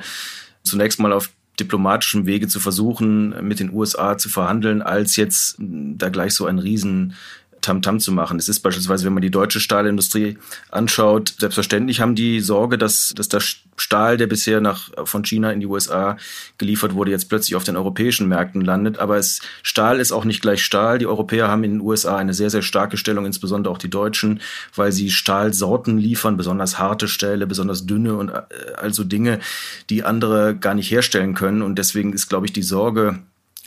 zunächst 0.64 1.00
mal 1.00 1.14
auf 1.14 1.30
diplomatischem 1.60 2.26
Wege 2.26 2.48
zu 2.48 2.60
versuchen, 2.60 3.48
mit 3.48 3.60
den 3.60 3.72
USA 3.74 4.18
zu 4.18 4.30
verhandeln, 4.30 4.82
als 4.82 5.16
jetzt 5.16 5.56
da 5.60 6.10
gleich 6.10 6.34
so 6.34 6.46
ein 6.46 6.60
riesen 6.60 7.14
Tamtam 7.62 7.96
-Tam 7.96 8.00
zu 8.00 8.12
machen. 8.12 8.40
Es 8.40 8.50
ist 8.50 8.60
beispielsweise, 8.60 9.06
wenn 9.06 9.14
man 9.14 9.22
die 9.22 9.32
deutsche 9.32 9.60
Stahlindustrie 9.60 10.38
anschaut, 10.70 11.36
selbstverständlich 11.38 12.02
haben 12.02 12.16
die 12.16 12.40
Sorge, 12.40 12.78
dass, 12.78 13.14
dass 13.16 13.30
der 13.30 13.42
Stahl, 13.78 14.18
der 14.18 14.28
bisher 14.28 14.60
nach, 14.60 14.90
von 15.06 15.24
China 15.24 15.52
in 15.52 15.60
die 15.60 15.68
USA 15.68 16.18
geliefert 16.58 16.94
wurde, 16.96 17.12
jetzt 17.12 17.30
plötzlich 17.30 17.56
auf 17.56 17.64
den 17.64 17.78
europäischen 17.78 18.28
Märkten 18.28 18.62
landet. 18.62 18.98
Aber 19.00 19.18
es, 19.18 19.42
Stahl 19.62 20.00
ist 20.00 20.12
auch 20.12 20.26
nicht 20.26 20.42
gleich 20.42 20.64
Stahl. 20.64 20.98
Die 20.98 21.06
Europäer 21.06 21.48
haben 21.48 21.64
in 21.64 21.74
den 21.74 21.82
USA 21.82 22.18
eine 22.18 22.34
sehr, 22.34 22.50
sehr 22.50 22.64
starke 22.64 22.98
Stellung, 22.98 23.26
insbesondere 23.26 23.72
auch 23.74 23.78
die 23.78 23.90
Deutschen, 23.90 24.42
weil 24.76 24.92
sie 24.92 25.12
Stahlsorten 25.12 25.98
liefern, 25.98 26.38
besonders 26.38 26.80
harte 26.80 27.08
Stähle, 27.08 27.48
besonders 27.48 27.86
dünne 27.86 28.16
und 28.16 28.30
äh, 28.30 28.42
also 28.78 29.04
Dinge, 29.04 29.40
die 29.90 30.04
andere 30.04 30.56
gar 30.56 30.74
nicht 30.74 30.90
herstellen 30.90 31.36
können. 31.36 31.62
Und 31.62 31.78
deswegen 31.78 32.14
ist, 32.14 32.28
glaube 32.28 32.48
ich, 32.48 32.54
die 32.54 32.64
Sorge, 32.64 33.20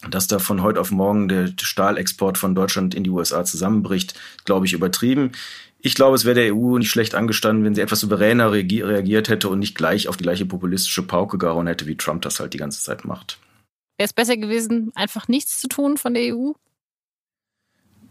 dass 0.09 0.27
da 0.27 0.39
von 0.39 0.63
heute 0.63 0.81
auf 0.81 0.91
morgen 0.91 1.29
der 1.29 1.51
Stahlexport 1.61 2.39
von 2.39 2.55
Deutschland 2.55 2.95
in 2.95 3.05
die 3.05 3.11
USA 3.11 3.45
zusammenbricht, 3.45 4.15
glaube 4.45 4.67
ich, 4.67 4.73
übertrieben. 4.73 5.33
Ich 5.81 5.95
glaube, 5.95 6.15
es 6.15 6.25
wäre 6.25 6.35
der 6.35 6.55
EU 6.55 6.79
nicht 6.79 6.91
schlecht 6.91 7.15
angestanden, 7.15 7.65
wenn 7.65 7.75
sie 7.75 7.81
etwas 7.81 8.01
souveräner 8.01 8.53
reagiert 8.53 9.29
hätte 9.29 9.49
und 9.49 9.59
nicht 9.59 9.75
gleich 9.75 10.09
auf 10.09 10.17
die 10.17 10.25
gleiche 10.25 10.45
populistische 10.47 11.03
Pauke 11.03 11.39
gehauen 11.39 11.67
hätte, 11.67 11.87
wie 11.87 11.97
Trump 11.97 12.23
das 12.23 12.41
halt 12.41 12.53
die 12.53 12.59
ganze 12.59 12.83
Zeit 12.83 13.05
macht. 13.05 13.39
Wäre 13.97 14.07
es 14.07 14.13
besser 14.13 14.37
gewesen, 14.37 14.93
einfach 14.95 15.29
nichts 15.29 15.61
zu 15.61 15.69
tun 15.69 15.97
von 15.97 16.15
der 16.15 16.35
EU? 16.35 16.53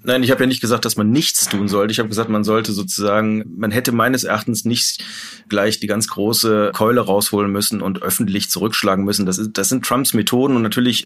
Nein, 0.01 0.23
ich 0.23 0.31
habe 0.31 0.41
ja 0.41 0.47
nicht 0.47 0.61
gesagt, 0.61 0.85
dass 0.85 0.95
man 0.95 1.11
nichts 1.11 1.49
tun 1.49 1.67
sollte. 1.67 1.91
Ich 1.91 1.99
habe 1.99 2.07
gesagt, 2.07 2.29
man 2.29 2.45
sollte 2.45 2.71
sozusagen, 2.71 3.43
man 3.57 3.69
hätte 3.71 3.91
meines 3.91 4.23
Erachtens 4.23 4.63
nicht 4.63 5.03
gleich 5.49 5.81
die 5.81 5.87
ganz 5.87 6.07
große 6.07 6.71
Keule 6.73 7.01
rausholen 7.01 7.51
müssen 7.51 7.81
und 7.81 8.01
öffentlich 8.01 8.49
zurückschlagen 8.49 9.03
müssen. 9.03 9.25
Das, 9.25 9.37
ist, 9.37 9.57
das 9.57 9.67
sind 9.67 9.85
Trumps 9.85 10.13
Methoden 10.13 10.55
und 10.55 10.61
natürlich 10.61 11.05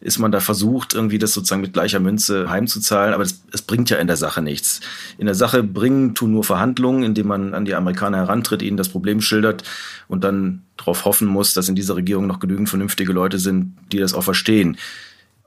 ist 0.00 0.20
man 0.20 0.30
da 0.30 0.38
versucht, 0.38 0.94
irgendwie 0.94 1.18
das 1.18 1.32
sozusagen 1.32 1.62
mit 1.62 1.72
gleicher 1.72 1.98
Münze 1.98 2.48
heimzuzahlen, 2.48 3.12
aber 3.12 3.24
es 3.24 3.62
bringt 3.62 3.90
ja 3.90 3.96
in 3.96 4.06
der 4.06 4.16
Sache 4.16 4.40
nichts. 4.40 4.82
In 5.18 5.26
der 5.26 5.34
Sache 5.34 5.64
bringen 5.64 6.14
tun 6.14 6.30
nur 6.30 6.44
Verhandlungen, 6.44 7.02
indem 7.02 7.26
man 7.26 7.54
an 7.54 7.64
die 7.64 7.74
Amerikaner 7.74 8.18
herantritt, 8.18 8.62
ihnen 8.62 8.76
das 8.76 8.88
Problem 8.88 9.20
schildert 9.20 9.64
und 10.06 10.22
dann 10.22 10.62
darauf 10.76 11.04
hoffen 11.04 11.26
muss, 11.26 11.54
dass 11.54 11.68
in 11.68 11.74
dieser 11.74 11.96
Regierung 11.96 12.28
noch 12.28 12.38
genügend 12.38 12.68
vernünftige 12.68 13.12
Leute 13.12 13.40
sind, 13.40 13.76
die 13.90 13.98
das 13.98 14.14
auch 14.14 14.22
verstehen. 14.22 14.78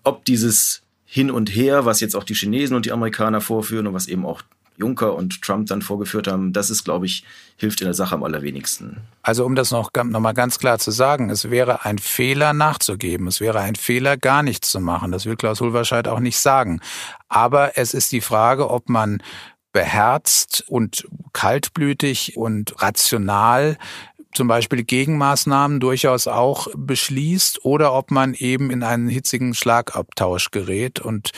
Ob 0.04 0.26
dieses 0.26 0.82
hin 1.14 1.30
und 1.30 1.54
her, 1.54 1.84
was 1.84 2.00
jetzt 2.00 2.16
auch 2.16 2.24
die 2.24 2.36
Chinesen 2.36 2.74
und 2.74 2.86
die 2.86 2.94
Amerikaner 2.94 3.42
vorführen 3.42 3.86
und 3.86 3.94
was 3.94 4.08
eben 4.08 4.26
auch 4.26 4.44
Juncker 4.78 5.14
und 5.14 5.42
Trump 5.42 5.68
dann 5.68 5.82
vorgeführt 5.82 6.26
haben, 6.26 6.54
das 6.54 6.70
ist, 6.70 6.86
glaube 6.86 7.06
ich, 7.06 7.26
hilft 7.58 7.82
in 7.82 7.86
der 7.86 7.94
Sache 7.94 8.16
am 8.16 8.24
allerwenigsten. 8.24 9.02
Also 9.22 9.46
um 9.46 9.56
das 9.56 9.72
noch, 9.72 9.92
noch 9.94 10.20
mal 10.22 10.32
ganz 10.32 10.58
klar 10.58 10.80
zu 10.80 10.90
sagen, 10.92 11.30
es 11.30 11.50
wäre 11.50 11.84
ein 11.84 12.00
Fehler 12.00 12.54
nachzugeben. 12.54 13.28
Es 13.28 13.42
wäre 13.42 13.60
ein 13.60 13.76
Fehler, 13.76 14.16
gar 14.16 14.42
nichts 14.42 14.72
zu 14.72 14.80
machen. 14.80 15.12
Das 15.12 15.26
will 15.26 15.36
Klaus 15.36 15.60
Hulverscheid 15.60 16.08
auch 16.08 16.22
nicht 16.22 16.40
sagen. 16.40 16.80
Aber 17.28 17.78
es 17.78 17.94
ist 17.94 18.14
die 18.14 18.22
Frage, 18.22 18.70
ob 18.70 18.88
man 18.88 19.22
beherzt 19.74 20.64
und 20.68 21.08
kaltblütig 21.34 22.38
und 22.38 22.82
rational 22.82 23.78
zum 24.34 24.48
Beispiel 24.48 24.84
Gegenmaßnahmen 24.84 25.80
durchaus 25.80 26.28
auch 26.28 26.68
beschließt 26.76 27.66
oder 27.66 27.94
ob 27.94 28.12
man 28.12 28.34
eben 28.34 28.72
in 28.72 28.84
einen 28.84 29.08
hitzigen 29.10 29.54
Schlagabtausch 29.54 30.52
gerät. 30.52 31.00
Und 31.00 31.32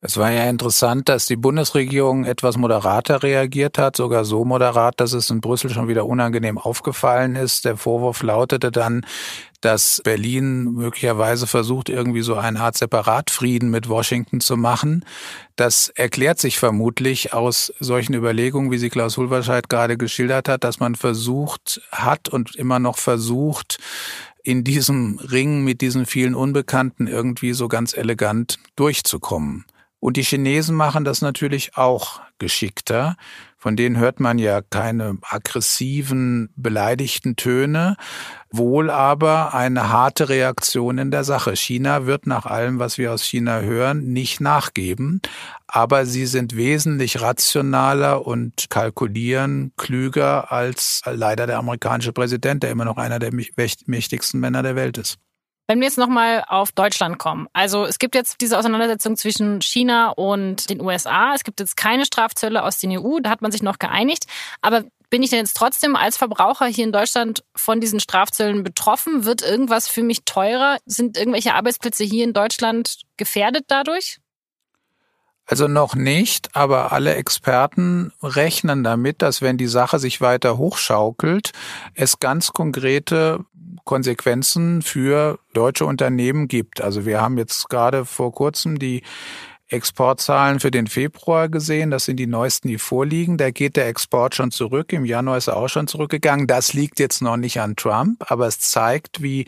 es 0.00 0.16
war 0.16 0.30
ja 0.30 0.48
interessant, 0.48 1.08
dass 1.08 1.26
die 1.26 1.34
Bundesregierung 1.34 2.24
etwas 2.24 2.56
moderater 2.56 3.24
reagiert 3.24 3.78
hat, 3.78 3.96
sogar 3.96 4.24
so 4.24 4.44
moderat, 4.44 5.00
dass 5.00 5.12
es 5.12 5.28
in 5.28 5.40
Brüssel 5.40 5.70
schon 5.70 5.88
wieder 5.88 6.06
unangenehm 6.06 6.56
aufgefallen 6.56 7.34
ist. 7.34 7.64
Der 7.64 7.76
Vorwurf 7.76 8.22
lautete 8.22 8.70
dann, 8.70 9.04
dass 9.60 10.00
Berlin 10.04 10.72
möglicherweise 10.72 11.46
versucht, 11.46 11.88
irgendwie 11.88 12.22
so 12.22 12.36
eine 12.36 12.60
Art 12.60 12.76
Separatfrieden 12.76 13.70
mit 13.70 13.88
Washington 13.88 14.40
zu 14.40 14.56
machen. 14.56 15.04
Das 15.56 15.88
erklärt 15.88 16.38
sich 16.38 16.58
vermutlich 16.58 17.32
aus 17.32 17.72
solchen 17.80 18.14
Überlegungen, 18.14 18.70
wie 18.70 18.78
sie 18.78 18.90
Klaus 18.90 19.16
Hulverscheid 19.16 19.68
gerade 19.68 19.96
geschildert 19.96 20.48
hat, 20.48 20.62
dass 20.62 20.78
man 20.78 20.94
versucht 20.94 21.80
hat 21.90 22.28
und 22.28 22.54
immer 22.54 22.78
noch 22.78 22.98
versucht, 22.98 23.78
in 24.44 24.64
diesem 24.64 25.18
Ring 25.18 25.64
mit 25.64 25.80
diesen 25.80 26.06
vielen 26.06 26.34
Unbekannten 26.34 27.06
irgendwie 27.06 27.52
so 27.52 27.68
ganz 27.68 27.94
elegant 27.94 28.58
durchzukommen. 28.76 29.64
Und 30.00 30.16
die 30.16 30.22
Chinesen 30.22 30.76
machen 30.76 31.04
das 31.04 31.22
natürlich 31.22 31.76
auch 31.76 32.20
geschickter. 32.38 33.16
Von 33.60 33.74
denen 33.74 33.98
hört 33.98 34.20
man 34.20 34.38
ja 34.38 34.60
keine 34.62 35.18
aggressiven, 35.20 36.48
beleidigten 36.54 37.34
Töne, 37.34 37.96
wohl 38.52 38.88
aber 38.88 39.52
eine 39.52 39.88
harte 39.88 40.28
Reaktion 40.28 40.96
in 40.98 41.10
der 41.10 41.24
Sache. 41.24 41.56
China 41.56 42.06
wird 42.06 42.28
nach 42.28 42.46
allem, 42.46 42.78
was 42.78 42.98
wir 42.98 43.12
aus 43.12 43.24
China 43.24 43.60
hören, 43.60 44.12
nicht 44.12 44.40
nachgeben, 44.40 45.20
aber 45.66 46.06
sie 46.06 46.26
sind 46.26 46.54
wesentlich 46.54 47.20
rationaler 47.20 48.24
und 48.24 48.70
kalkulieren 48.70 49.72
klüger 49.76 50.52
als 50.52 51.02
leider 51.04 51.48
der 51.48 51.58
amerikanische 51.58 52.12
Präsident, 52.12 52.62
der 52.62 52.70
immer 52.70 52.84
noch 52.84 52.96
einer 52.96 53.18
der 53.18 53.32
mächtigsten 53.32 54.38
Männer 54.38 54.62
der 54.62 54.76
Welt 54.76 54.98
ist. 54.98 55.18
Wenn 55.70 55.80
wir 55.80 55.86
jetzt 55.86 55.98
nochmal 55.98 56.44
auf 56.48 56.72
Deutschland 56.72 57.18
kommen. 57.18 57.46
Also 57.52 57.84
es 57.84 57.98
gibt 57.98 58.14
jetzt 58.14 58.40
diese 58.40 58.58
Auseinandersetzung 58.58 59.18
zwischen 59.18 59.60
China 59.60 60.08
und 60.08 60.70
den 60.70 60.80
USA. 60.80 61.34
Es 61.34 61.44
gibt 61.44 61.60
jetzt 61.60 61.76
keine 61.76 62.06
Strafzölle 62.06 62.62
aus 62.62 62.78
den 62.78 62.98
EU, 62.98 63.18
da 63.20 63.28
hat 63.28 63.42
man 63.42 63.52
sich 63.52 63.62
noch 63.62 63.78
geeinigt. 63.78 64.24
Aber 64.62 64.84
bin 65.10 65.22
ich 65.22 65.28
denn 65.28 65.40
jetzt 65.40 65.58
trotzdem 65.58 65.94
als 65.94 66.16
Verbraucher 66.16 66.64
hier 66.64 66.84
in 66.84 66.92
Deutschland 66.92 67.44
von 67.54 67.80
diesen 67.80 68.00
Strafzöllen 68.00 68.64
betroffen? 68.64 69.26
Wird 69.26 69.42
irgendwas 69.42 69.88
für 69.88 70.02
mich 70.02 70.24
teurer? 70.24 70.78
Sind 70.86 71.18
irgendwelche 71.18 71.52
Arbeitsplätze 71.52 72.02
hier 72.02 72.24
in 72.24 72.32
Deutschland 72.32 73.02
gefährdet 73.18 73.64
dadurch? 73.68 74.20
Also 75.48 75.66
noch 75.66 75.94
nicht, 75.94 76.54
aber 76.54 76.92
alle 76.92 77.14
Experten 77.14 78.12
rechnen 78.22 78.84
damit, 78.84 79.22
dass 79.22 79.40
wenn 79.40 79.56
die 79.56 79.66
Sache 79.66 79.98
sich 79.98 80.20
weiter 80.20 80.58
hochschaukelt, 80.58 81.52
es 81.94 82.20
ganz 82.20 82.52
konkrete 82.52 83.44
Konsequenzen 83.84 84.82
für 84.82 85.38
deutsche 85.54 85.86
Unternehmen 85.86 86.48
gibt. 86.48 86.82
Also 86.82 87.06
wir 87.06 87.22
haben 87.22 87.38
jetzt 87.38 87.70
gerade 87.70 88.04
vor 88.04 88.32
kurzem 88.32 88.78
die 88.78 89.02
Exportzahlen 89.68 90.60
für 90.60 90.70
den 90.70 90.86
Februar 90.86 91.48
gesehen. 91.48 91.90
Das 91.90 92.04
sind 92.04 92.18
die 92.18 92.26
neuesten, 92.26 92.68
die 92.68 92.78
vorliegen. 92.78 93.38
Da 93.38 93.50
geht 93.50 93.76
der 93.76 93.88
Export 93.88 94.34
schon 94.34 94.50
zurück. 94.50 94.92
Im 94.92 95.06
Januar 95.06 95.38
ist 95.38 95.46
er 95.46 95.56
auch 95.56 95.68
schon 95.68 95.86
zurückgegangen. 95.86 96.46
Das 96.46 96.74
liegt 96.74 97.00
jetzt 97.00 97.22
noch 97.22 97.38
nicht 97.38 97.60
an 97.60 97.76
Trump, 97.76 98.30
aber 98.30 98.46
es 98.46 98.60
zeigt, 98.60 99.22
wie 99.22 99.46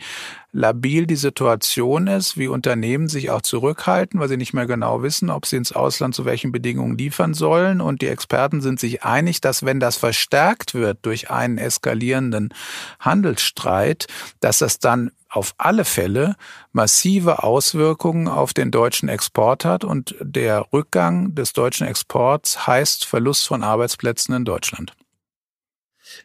labil 0.53 1.07
die 1.07 1.15
Situation 1.15 2.07
ist, 2.07 2.37
wie 2.37 2.47
Unternehmen 2.47 3.07
sich 3.07 3.29
auch 3.29 3.41
zurückhalten, 3.41 4.19
weil 4.19 4.27
sie 4.27 4.37
nicht 4.37 4.53
mehr 4.53 4.65
genau 4.65 5.01
wissen, 5.01 5.29
ob 5.29 5.45
sie 5.45 5.55
ins 5.55 5.71
Ausland 5.71 6.13
zu 6.13 6.25
welchen 6.25 6.51
Bedingungen 6.51 6.97
liefern 6.97 7.33
sollen. 7.33 7.79
Und 7.79 8.01
die 8.01 8.07
Experten 8.07 8.61
sind 8.61 8.79
sich 8.79 9.03
einig, 9.03 9.39
dass 9.39 9.63
wenn 9.63 9.79
das 9.79 9.95
verstärkt 9.95 10.73
wird 10.73 10.99
durch 11.03 11.31
einen 11.31 11.57
eskalierenden 11.57 12.53
Handelsstreit, 12.99 14.07
dass 14.41 14.59
das 14.59 14.79
dann 14.79 15.11
auf 15.29 15.53
alle 15.57 15.85
Fälle 15.85 16.35
massive 16.73 17.43
Auswirkungen 17.43 18.27
auf 18.27 18.53
den 18.53 18.69
deutschen 18.69 19.07
Export 19.07 19.63
hat 19.63 19.85
und 19.85 20.15
der 20.19 20.67
Rückgang 20.73 21.33
des 21.33 21.53
deutschen 21.53 21.87
Exports 21.87 22.67
heißt 22.67 23.05
Verlust 23.05 23.47
von 23.47 23.63
Arbeitsplätzen 23.63 24.35
in 24.35 24.43
Deutschland. 24.43 24.91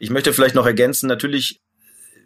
Ich 0.00 0.10
möchte 0.10 0.32
vielleicht 0.32 0.56
noch 0.56 0.66
ergänzen, 0.66 1.06
natürlich, 1.06 1.60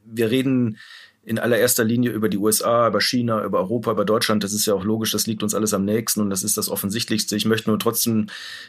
wir 0.07 0.31
reden 0.31 0.79
in 1.23 1.39
allererster 1.39 1.85
Linie 1.85 2.13
über 2.13 2.29
die 2.29 2.39
USA, 2.39 2.89
über 2.89 3.01
China, 3.01 3.45
über 3.45 3.59
Europa, 3.59 3.93
über 3.93 4.05
Deutschland. 4.05 4.43
Das 4.43 4.53
ist 4.53 4.67
ja 4.67 4.75
auch 4.75 4.85
logisch, 4.85 5.13
das 5.13 5.27
liegt 5.27 5.43
uns 5.43 5.55
alles 5.55 5.75
am 5.75 5.85
nächsten 5.85 6.21
und 6.21 6.31
das 6.31 6.43
ist 6.43 6.57
das 6.57 6.69
Offensichtlichste. 6.69 7.37
Ich 7.37 7.45
möchte 7.45 7.69
nur 7.69 7.79
trotzdem 7.79 8.27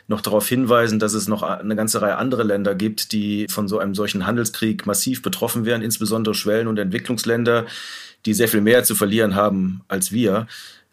noch 0.08 0.22
darauf 0.22 0.48
hinweisen, 0.48 1.00
dass 1.00 1.14
es 1.14 1.28
noch 1.28 1.44
eine 1.44 1.76
ganze 1.76 2.02
Reihe 2.02 2.18
anderer 2.18 2.44
Länder 2.44 2.76
gibt, 2.76 3.14
die 3.14 3.48
von 3.50 3.68
so 3.68 3.80
einem 3.80 3.96
solchen 3.96 4.28
Handelskrieg 4.28 4.86
massiv 4.86 5.22
betroffen 5.22 5.66
wären, 5.66 5.82
insbesondere 5.82 6.36
Schwellen- 6.36 6.68
und 6.68 6.78
Entwicklungsländer, 6.78 7.66
die 8.26 8.34
sehr 8.34 8.50
viel 8.50 8.62
mehr 8.62 8.84
zu 8.84 8.96
verlieren 8.96 9.36
haben 9.36 9.82
als 9.88 10.12
wir 10.12 10.48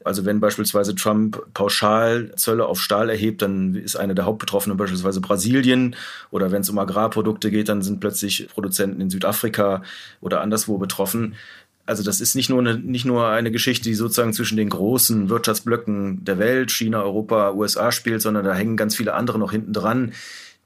Also 0.09 0.25
wenn 0.25 0.40
beispielsweise 0.40 0.94
Trump 0.94 1.53
pauschal 1.53 2.33
Zölle 2.35 2.64
auf 2.64 2.81
Stahl 2.81 3.11
erhebt, 3.11 3.42
dann 3.42 3.75
ist 3.75 3.94
eine 3.94 4.14
der 4.14 4.25
Hauptbetroffenen 4.25 4.79
beispielsweise 4.79 5.21
Brasilien. 5.21 5.97
Oder 6.31 6.51
wenn 6.51 6.62
es 6.62 6.71
um 6.71 6.79
Agrarprodukte 6.79 7.51
geht, 7.51 7.68
dann 7.68 7.83
sind 7.83 8.01
plötzlich 8.01 8.49
Produzenten 8.49 9.03
in 9.03 9.11
Südafrika 9.11 9.83
oder 10.23 10.40
anderswo 10.40 10.79
betroffen. 10.79 11.35
Also 11.85 12.03
das 12.03 12.23
ist 12.23 12.37
nicht 12.37 12.49
nur 12.49 12.59
eine, 12.59 12.79
nicht 12.79 13.05
nur 13.05 13.29
eine 13.29 13.51
Geschichte, 13.51 13.90
die 13.90 13.94
sozusagen 13.94 14.33
zwischen 14.33 14.57
den 14.57 14.71
großen 14.71 15.29
Wirtschaftsblöcken 15.29 16.25
der 16.25 16.38
Welt, 16.38 16.71
China, 16.71 17.03
Europa, 17.03 17.53
USA 17.53 17.92
spielt, 17.92 18.23
sondern 18.23 18.47
da 18.47 18.55
hängen 18.55 18.79
ganz 18.79 18.97
viele 18.97 19.12
andere 19.12 19.38
noch 19.38 19.53
hinten 19.53 19.75
dran, 19.75 20.14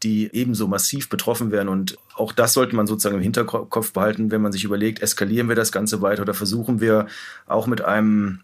die 0.04 0.30
ebenso 0.32 0.68
massiv 0.68 1.08
betroffen 1.08 1.50
werden. 1.50 1.68
Und 1.68 1.98
auch 2.14 2.30
das 2.30 2.52
sollte 2.52 2.76
man 2.76 2.86
sozusagen 2.86 3.16
im 3.16 3.22
Hinterkopf 3.22 3.92
behalten, 3.92 4.30
wenn 4.30 4.40
man 4.40 4.52
sich 4.52 4.62
überlegt, 4.62 5.02
eskalieren 5.02 5.48
wir 5.48 5.56
das 5.56 5.72
Ganze 5.72 6.00
weiter 6.00 6.22
oder 6.22 6.34
versuchen 6.34 6.80
wir 6.80 7.08
auch 7.46 7.66
mit 7.66 7.80
einem 7.84 8.42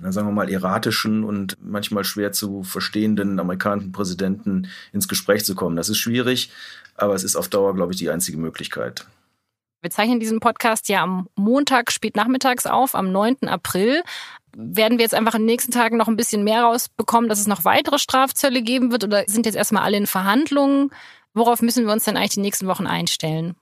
na, 0.00 0.12
sagen 0.12 0.28
wir 0.28 0.32
mal, 0.32 0.50
erratischen 0.50 1.24
und 1.24 1.56
manchmal 1.60 2.04
schwer 2.04 2.32
zu 2.32 2.62
verstehenden 2.62 3.38
amerikanischen 3.38 3.92
Präsidenten 3.92 4.68
ins 4.92 5.08
Gespräch 5.08 5.44
zu 5.44 5.54
kommen. 5.54 5.76
Das 5.76 5.88
ist 5.88 5.98
schwierig, 5.98 6.50
aber 6.94 7.14
es 7.14 7.24
ist 7.24 7.36
auf 7.36 7.48
Dauer, 7.48 7.74
glaube 7.74 7.92
ich, 7.92 7.98
die 7.98 8.10
einzige 8.10 8.38
Möglichkeit. 8.38 9.06
Wir 9.82 9.90
zeichnen 9.90 10.20
diesen 10.20 10.40
Podcast 10.40 10.88
ja 10.88 11.02
am 11.02 11.28
Montag 11.36 11.90
spät 11.90 12.14
nachmittags 12.16 12.66
auf, 12.66 12.94
am 12.94 13.12
9. 13.12 13.48
April. 13.48 14.02
Werden 14.54 14.98
wir 14.98 15.04
jetzt 15.04 15.14
einfach 15.14 15.34
in 15.34 15.42
den 15.42 15.46
nächsten 15.46 15.72
Tagen 15.72 15.96
noch 15.96 16.08
ein 16.08 16.16
bisschen 16.16 16.44
mehr 16.44 16.62
rausbekommen, 16.62 17.30
dass 17.30 17.40
es 17.40 17.46
noch 17.46 17.64
weitere 17.64 17.98
Strafzölle 17.98 18.62
geben 18.62 18.92
wird 18.92 19.04
oder 19.04 19.24
sind 19.26 19.46
jetzt 19.46 19.54
erstmal 19.54 19.84
alle 19.84 19.96
in 19.96 20.06
Verhandlungen? 20.06 20.90
Worauf 21.32 21.62
müssen 21.62 21.86
wir 21.86 21.92
uns 21.92 22.04
dann 22.04 22.16
eigentlich 22.16 22.34
die 22.34 22.40
nächsten 22.40 22.66
Wochen 22.66 22.86
einstellen? 22.86 23.54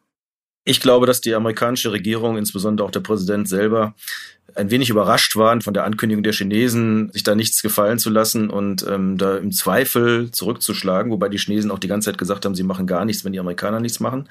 Ich 0.68 0.80
glaube, 0.82 1.06
dass 1.06 1.22
die 1.22 1.34
amerikanische 1.34 1.92
Regierung, 1.92 2.36
insbesondere 2.36 2.86
auch 2.86 2.90
der 2.90 3.00
Präsident 3.00 3.48
selber, 3.48 3.94
ein 4.54 4.70
wenig 4.70 4.90
überrascht 4.90 5.34
waren 5.34 5.62
von 5.62 5.72
der 5.72 5.84
Ankündigung 5.84 6.22
der 6.22 6.34
Chinesen, 6.34 7.10
sich 7.10 7.22
da 7.22 7.34
nichts 7.34 7.62
gefallen 7.62 7.98
zu 7.98 8.10
lassen 8.10 8.50
und 8.50 8.86
ähm, 8.86 9.16
da 9.16 9.38
im 9.38 9.50
Zweifel 9.50 10.30
zurückzuschlagen, 10.30 11.10
wobei 11.10 11.30
die 11.30 11.38
Chinesen 11.38 11.70
auch 11.70 11.78
die 11.78 11.88
ganze 11.88 12.10
Zeit 12.10 12.18
gesagt 12.18 12.44
haben, 12.44 12.54
sie 12.54 12.64
machen 12.64 12.86
gar 12.86 13.06
nichts, 13.06 13.24
wenn 13.24 13.32
die 13.32 13.40
Amerikaner 13.40 13.80
nichts 13.80 13.98
machen. 13.98 14.28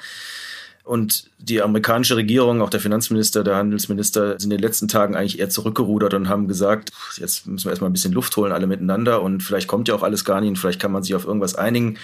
Und 0.84 1.32
die 1.40 1.60
amerikanische 1.60 2.18
Regierung, 2.18 2.62
auch 2.62 2.70
der 2.70 2.82
Finanzminister, 2.82 3.44
der 3.44 3.56
Handelsminister, 3.56 4.40
sind 4.40 4.52
in 4.52 4.58
den 4.58 4.60
letzten 4.60 4.88
Tagen 4.88 5.16
eigentlich 5.16 5.40
eher 5.40 5.50
zurückgerudert 5.50 6.14
und 6.14 6.30
haben 6.30 6.48
gesagt, 6.48 6.92
jetzt 7.16 7.48
müssen 7.48 7.66
wir 7.66 7.72
erstmal 7.72 7.90
ein 7.90 7.94
bisschen 7.94 8.14
Luft 8.14 8.38
holen, 8.38 8.52
alle 8.52 8.68
miteinander. 8.68 9.24
Und 9.24 9.42
vielleicht 9.42 9.68
kommt 9.68 9.88
ja 9.88 9.96
auch 9.96 10.04
alles 10.04 10.24
gar 10.24 10.40
nicht 10.40 10.50
und 10.50 10.60
vielleicht 10.60 10.80
kann 10.80 10.92
man 10.92 11.02
sich 11.02 11.16
auf 11.16 11.26
irgendwas 11.26 11.56
einigen. 11.56 11.98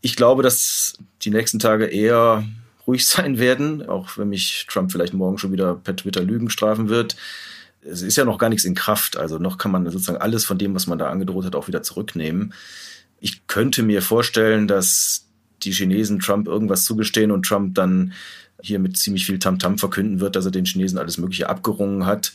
Ich 0.00 0.16
glaube, 0.16 0.42
dass 0.42 0.94
die 1.20 1.30
nächsten 1.30 1.58
Tage 1.58 1.84
eher 1.84 2.42
ruhig 2.88 3.06
sein 3.06 3.38
werden, 3.38 3.86
auch 3.86 4.16
wenn 4.16 4.30
mich 4.30 4.66
Trump 4.68 4.90
vielleicht 4.90 5.12
morgen 5.12 5.38
schon 5.38 5.52
wieder 5.52 5.74
per 5.74 5.94
Twitter 5.94 6.22
Lügen 6.22 6.50
strafen 6.50 6.88
wird. 6.88 7.16
Es 7.82 8.02
ist 8.02 8.16
ja 8.16 8.24
noch 8.24 8.38
gar 8.38 8.48
nichts 8.48 8.64
in 8.64 8.74
Kraft, 8.74 9.16
also 9.16 9.38
noch 9.38 9.58
kann 9.58 9.70
man 9.70 9.88
sozusagen 9.88 10.20
alles 10.20 10.44
von 10.44 10.58
dem, 10.58 10.74
was 10.74 10.86
man 10.86 10.98
da 10.98 11.10
angedroht 11.10 11.44
hat, 11.44 11.54
auch 11.54 11.68
wieder 11.68 11.82
zurücknehmen. 11.82 12.54
Ich 13.20 13.46
könnte 13.46 13.82
mir 13.82 14.00
vorstellen, 14.00 14.66
dass 14.66 15.26
die 15.62 15.72
Chinesen 15.72 16.18
Trump 16.18 16.48
irgendwas 16.48 16.84
zugestehen 16.84 17.30
und 17.30 17.44
Trump 17.44 17.74
dann 17.74 18.14
hier 18.60 18.78
mit 18.78 18.96
ziemlich 18.96 19.26
viel 19.26 19.38
Tamtam 19.38 19.74
-Tam 19.74 19.78
verkünden 19.78 20.20
wird, 20.20 20.34
dass 20.34 20.46
er 20.46 20.50
den 20.50 20.64
Chinesen 20.64 20.98
alles 20.98 21.18
Mögliche 21.18 21.48
abgerungen 21.48 22.06
hat. 22.06 22.32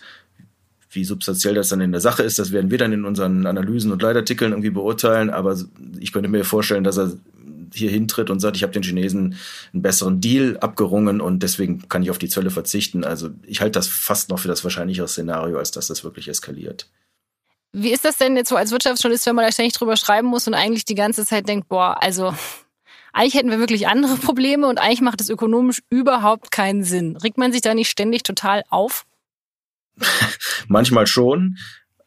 Wie 0.91 1.03
substanziell 1.03 1.55
das 1.55 1.69
dann 1.69 1.81
in 1.81 1.91
der 1.91 2.01
Sache 2.01 2.21
ist, 2.21 2.37
das 2.37 2.51
werden 2.51 2.69
wir 2.69 2.77
dann 2.77 2.93
in 2.93 3.05
unseren 3.05 3.47
Analysen 3.47 3.91
und 3.91 4.01
Leitartikeln 4.01 4.51
irgendwie 4.51 4.69
beurteilen. 4.69 5.31
Aber 5.31 5.57
ich 5.99 6.11
könnte 6.11 6.29
mir 6.29 6.45
vorstellen, 6.45 6.83
dass 6.83 6.97
er 6.97 7.13
hier 7.73 7.89
hintritt 7.89 8.29
und 8.29 8.39
sagt, 8.39 8.57
ich 8.57 8.63
habe 8.63 8.73
den 8.73 8.83
Chinesen 8.83 9.35
einen 9.73 9.81
besseren 9.81 10.21
Deal 10.21 10.57
abgerungen 10.59 11.21
und 11.21 11.43
deswegen 11.43 11.87
kann 11.89 12.03
ich 12.03 12.11
auf 12.11 12.17
die 12.17 12.29
Zölle 12.29 12.51
verzichten. 12.51 13.03
Also 13.03 13.29
ich 13.45 13.61
halte 13.61 13.79
das 13.79 13.87
fast 13.87 14.29
noch 14.29 14.39
für 14.39 14.47
das 14.47 14.63
wahrscheinlichere 14.63 15.07
Szenario, 15.07 15.57
als 15.57 15.71
dass 15.71 15.87
das 15.87 16.03
wirklich 16.03 16.27
eskaliert. 16.27 16.89
Wie 17.71 17.91
ist 17.91 18.05
das 18.05 18.17
denn 18.17 18.37
jetzt 18.37 18.49
so 18.49 18.55
als 18.55 18.71
Wirtschaftsjournalist, 18.71 19.25
wenn 19.25 19.35
man 19.35 19.45
da 19.45 19.51
ständig 19.51 19.73
drüber 19.73 19.97
schreiben 19.97 20.27
muss 20.27 20.47
und 20.47 20.53
eigentlich 20.53 20.85
die 20.85 20.95
ganze 20.95 21.25
Zeit 21.25 21.47
denkt, 21.47 21.69
boah, 21.69 21.97
also 22.01 22.35
eigentlich 23.13 23.33
hätten 23.35 23.49
wir 23.49 23.59
wirklich 23.59 23.87
andere 23.87 24.15
Probleme 24.17 24.67
und 24.67 24.79
eigentlich 24.79 25.01
macht 25.01 25.21
es 25.21 25.29
ökonomisch 25.29 25.81
überhaupt 25.89 26.51
keinen 26.51 26.83
Sinn. 26.83 27.17
Regt 27.17 27.37
man 27.37 27.51
sich 27.51 27.61
da 27.61 27.73
nicht 27.73 27.89
ständig 27.89 28.23
total 28.23 28.63
auf? 28.69 29.05
Manchmal 30.67 31.07
schon, 31.07 31.57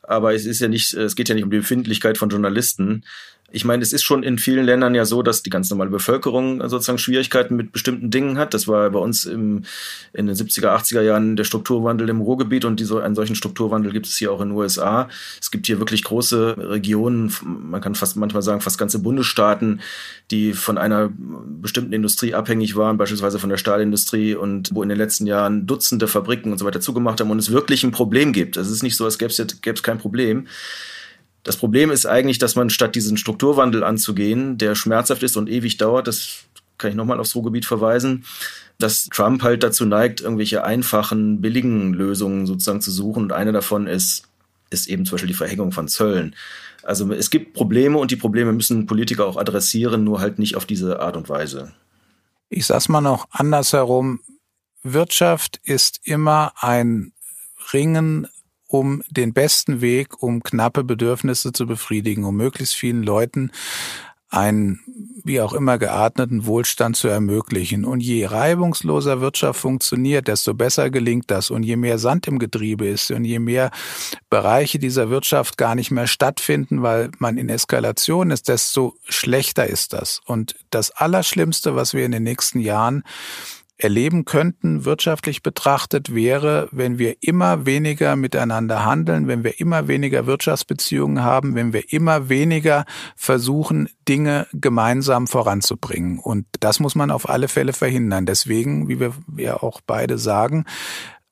aber 0.02 0.34
es 0.34 0.46
ist 0.46 0.60
ja 0.60 0.68
nicht, 0.68 0.92
es 0.94 1.16
geht 1.16 1.28
ja 1.28 1.34
nicht 1.34 1.44
um 1.44 1.50
die 1.50 1.58
Befindlichkeit 1.58 2.18
von 2.18 2.28
Journalisten, 2.28 3.04
ich 3.52 3.64
meine, 3.64 3.82
es 3.82 3.92
ist 3.92 4.02
schon 4.02 4.24
in 4.24 4.38
vielen 4.38 4.64
Ländern 4.64 4.94
ja 4.94 5.04
so, 5.04 5.22
dass 5.22 5.42
die 5.42 5.50
ganz 5.50 5.70
normale 5.70 5.90
Bevölkerung 5.90 6.60
sozusagen 6.68 6.98
Schwierigkeiten 6.98 7.54
mit 7.54 7.70
bestimmten 7.70 8.10
Dingen 8.10 8.38
hat. 8.38 8.54
Das 8.54 8.66
war 8.66 8.90
bei 8.90 8.98
uns 8.98 9.24
im, 9.24 9.62
in 10.12 10.26
den 10.26 10.34
70er, 10.34 10.76
80er 10.76 11.00
Jahren 11.02 11.36
der 11.36 11.44
Strukturwandel 11.44 12.08
im 12.08 12.20
Ruhrgebiet 12.20 12.64
und 12.64 12.80
diese, 12.80 13.02
einen 13.04 13.14
solchen 13.14 13.36
Strukturwandel 13.36 13.92
gibt 13.92 14.06
es 14.06 14.16
hier 14.16 14.32
auch 14.32 14.40
in 14.40 14.48
den 14.48 14.56
USA. 14.56 15.08
Es 15.40 15.52
gibt 15.52 15.66
hier 15.66 15.78
wirklich 15.78 16.02
große 16.02 16.56
Regionen, 16.58 17.32
man 17.42 17.80
kann 17.80 17.94
fast 17.94 18.16
manchmal 18.16 18.42
sagen, 18.42 18.60
fast 18.60 18.78
ganze 18.78 18.98
Bundesstaaten, 18.98 19.80
die 20.32 20.52
von 20.52 20.76
einer 20.76 21.10
bestimmten 21.60 21.92
Industrie 21.92 22.34
abhängig 22.34 22.74
waren, 22.74 22.98
beispielsweise 22.98 23.38
von 23.38 23.50
der 23.50 23.58
Stahlindustrie 23.58 24.34
und 24.34 24.70
wo 24.74 24.82
in 24.82 24.88
den 24.88 24.98
letzten 24.98 25.26
Jahren 25.26 25.66
Dutzende 25.66 26.08
Fabriken 26.08 26.50
und 26.50 26.58
so 26.58 26.64
weiter 26.64 26.80
zugemacht 26.80 27.20
haben 27.20 27.30
und 27.30 27.38
es 27.38 27.52
wirklich 27.52 27.84
ein 27.84 27.92
Problem 27.92 28.32
gibt. 28.32 28.56
Es 28.56 28.70
ist 28.70 28.82
nicht 28.82 28.96
so, 28.96 29.04
als 29.04 29.18
gäbe 29.18 29.32
es 29.32 29.82
kein 29.82 29.98
Problem. 29.98 30.48
Das 31.46 31.56
Problem 31.56 31.92
ist 31.92 32.06
eigentlich, 32.06 32.38
dass 32.38 32.56
man 32.56 32.70
statt 32.70 32.96
diesen 32.96 33.16
Strukturwandel 33.16 33.84
anzugehen, 33.84 34.58
der 34.58 34.74
schmerzhaft 34.74 35.22
ist 35.22 35.36
und 35.36 35.48
ewig 35.48 35.76
dauert, 35.76 36.08
das 36.08 36.40
kann 36.76 36.90
ich 36.90 36.96
nochmal 36.96 37.20
aufs 37.20 37.36
Ruhrgebiet 37.36 37.64
verweisen, 37.64 38.24
dass 38.78 39.04
Trump 39.06 39.44
halt 39.44 39.62
dazu 39.62 39.86
neigt, 39.86 40.20
irgendwelche 40.20 40.64
einfachen, 40.64 41.40
billigen 41.40 41.94
Lösungen 41.94 42.46
sozusagen 42.46 42.80
zu 42.80 42.90
suchen. 42.90 43.22
Und 43.22 43.32
eine 43.32 43.52
davon 43.52 43.86
ist, 43.86 44.24
ist 44.70 44.88
eben 44.88 45.06
zum 45.06 45.14
Beispiel 45.14 45.28
die 45.28 45.34
Verhängung 45.34 45.70
von 45.70 45.86
Zöllen. 45.86 46.34
Also 46.82 47.12
es 47.12 47.30
gibt 47.30 47.54
Probleme 47.54 47.96
und 47.96 48.10
die 48.10 48.16
Probleme 48.16 48.52
müssen 48.52 48.86
Politiker 48.86 49.24
auch 49.26 49.36
adressieren, 49.36 50.02
nur 50.02 50.18
halt 50.18 50.40
nicht 50.40 50.56
auf 50.56 50.66
diese 50.66 50.98
Art 50.98 51.16
und 51.16 51.28
Weise. 51.28 51.72
Ich 52.48 52.66
sag's 52.66 52.88
mal 52.88 53.00
noch 53.00 53.28
andersherum. 53.30 54.18
Wirtschaft 54.82 55.60
ist 55.62 56.00
immer 56.02 56.54
ein 56.56 57.12
Ringen 57.72 58.26
um 58.66 59.02
den 59.10 59.32
besten 59.32 59.80
Weg, 59.80 60.22
um 60.22 60.42
knappe 60.42 60.84
Bedürfnisse 60.84 61.52
zu 61.52 61.66
befriedigen, 61.66 62.24
um 62.24 62.36
möglichst 62.36 62.74
vielen 62.74 63.02
Leuten 63.02 63.50
einen 64.28 64.80
wie 65.24 65.40
auch 65.40 65.52
immer 65.52 65.78
geatmeten 65.78 66.46
Wohlstand 66.46 66.96
zu 66.96 67.08
ermöglichen. 67.08 67.84
Und 67.84 68.00
je 68.00 68.26
reibungsloser 68.26 69.20
Wirtschaft 69.20 69.60
funktioniert, 69.60 70.28
desto 70.28 70.54
besser 70.54 70.90
gelingt 70.90 71.30
das. 71.30 71.50
Und 71.50 71.62
je 71.62 71.76
mehr 71.76 71.98
Sand 71.98 72.26
im 72.28 72.38
Getriebe 72.38 72.86
ist 72.86 73.10
und 73.10 73.24
je 73.24 73.38
mehr 73.38 73.70
Bereiche 74.30 74.78
dieser 74.78 75.10
Wirtschaft 75.10 75.56
gar 75.56 75.74
nicht 75.74 75.90
mehr 75.90 76.06
stattfinden, 76.06 76.82
weil 76.82 77.10
man 77.18 77.38
in 77.38 77.48
Eskalation 77.48 78.30
ist, 78.30 78.48
desto 78.48 78.96
schlechter 79.04 79.66
ist 79.66 79.92
das. 79.92 80.20
Und 80.26 80.56
das 80.70 80.90
Allerschlimmste, 80.90 81.74
was 81.74 81.94
wir 81.94 82.04
in 82.04 82.12
den 82.12 82.22
nächsten 82.22 82.60
Jahren 82.60 83.02
erleben 83.78 84.24
könnten, 84.24 84.84
wirtschaftlich 84.84 85.42
betrachtet, 85.42 86.14
wäre, 86.14 86.68
wenn 86.72 86.98
wir 86.98 87.16
immer 87.20 87.66
weniger 87.66 88.16
miteinander 88.16 88.84
handeln, 88.84 89.28
wenn 89.28 89.44
wir 89.44 89.60
immer 89.60 89.88
weniger 89.88 90.26
Wirtschaftsbeziehungen 90.26 91.22
haben, 91.22 91.54
wenn 91.54 91.72
wir 91.72 91.92
immer 91.92 92.28
weniger 92.28 92.84
versuchen, 93.16 93.88
Dinge 94.08 94.46
gemeinsam 94.52 95.26
voranzubringen. 95.26 96.18
Und 96.18 96.46
das 96.60 96.80
muss 96.80 96.94
man 96.94 97.10
auf 97.10 97.28
alle 97.28 97.48
Fälle 97.48 97.72
verhindern. 97.72 98.24
Deswegen, 98.24 98.88
wie 98.88 99.00
wir 99.00 99.12
ja 99.36 99.62
auch 99.62 99.80
beide 99.86 100.18
sagen, 100.18 100.64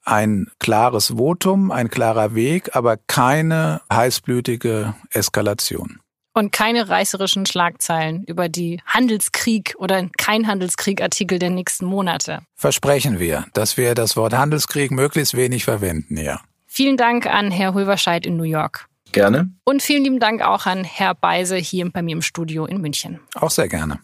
ein 0.04 0.48
klares 0.58 1.16
Votum, 1.16 1.70
ein 1.70 1.88
klarer 1.88 2.34
Weg, 2.34 2.76
aber 2.76 2.98
keine 2.98 3.80
heißblütige 3.90 4.94
Eskalation. 5.10 6.00
Und 6.34 6.50
keine 6.50 6.88
reißerischen 6.88 7.46
Schlagzeilen 7.46 8.24
über 8.24 8.48
die 8.48 8.80
Handelskrieg 8.86 9.74
oder 9.78 10.08
kein 10.18 10.46
Handelskrieg-Artikel 10.46 11.38
der 11.38 11.50
nächsten 11.50 11.86
Monate. 11.86 12.40
Versprechen 12.56 13.20
wir, 13.20 13.46
dass 13.54 13.76
wir 13.76 13.94
das 13.94 14.16
Wort 14.16 14.34
Handelskrieg 14.34 14.90
möglichst 14.90 15.36
wenig 15.36 15.64
verwenden, 15.64 16.16
ja. 16.16 16.40
Vielen 16.66 16.96
Dank 16.96 17.26
an 17.26 17.52
Herr 17.52 17.72
Hulverscheid 17.72 18.26
in 18.26 18.36
New 18.36 18.42
York. 18.42 18.88
Gerne. 19.12 19.48
Und 19.62 19.80
vielen 19.80 20.02
lieben 20.02 20.18
Dank 20.18 20.42
auch 20.42 20.66
an 20.66 20.82
Herr 20.82 21.14
Beise 21.14 21.54
hier 21.54 21.88
bei 21.88 22.02
mir 22.02 22.16
im 22.16 22.22
Studio 22.22 22.66
in 22.66 22.80
München. 22.80 23.20
Auch 23.36 23.52
sehr 23.52 23.68
gerne. 23.68 24.00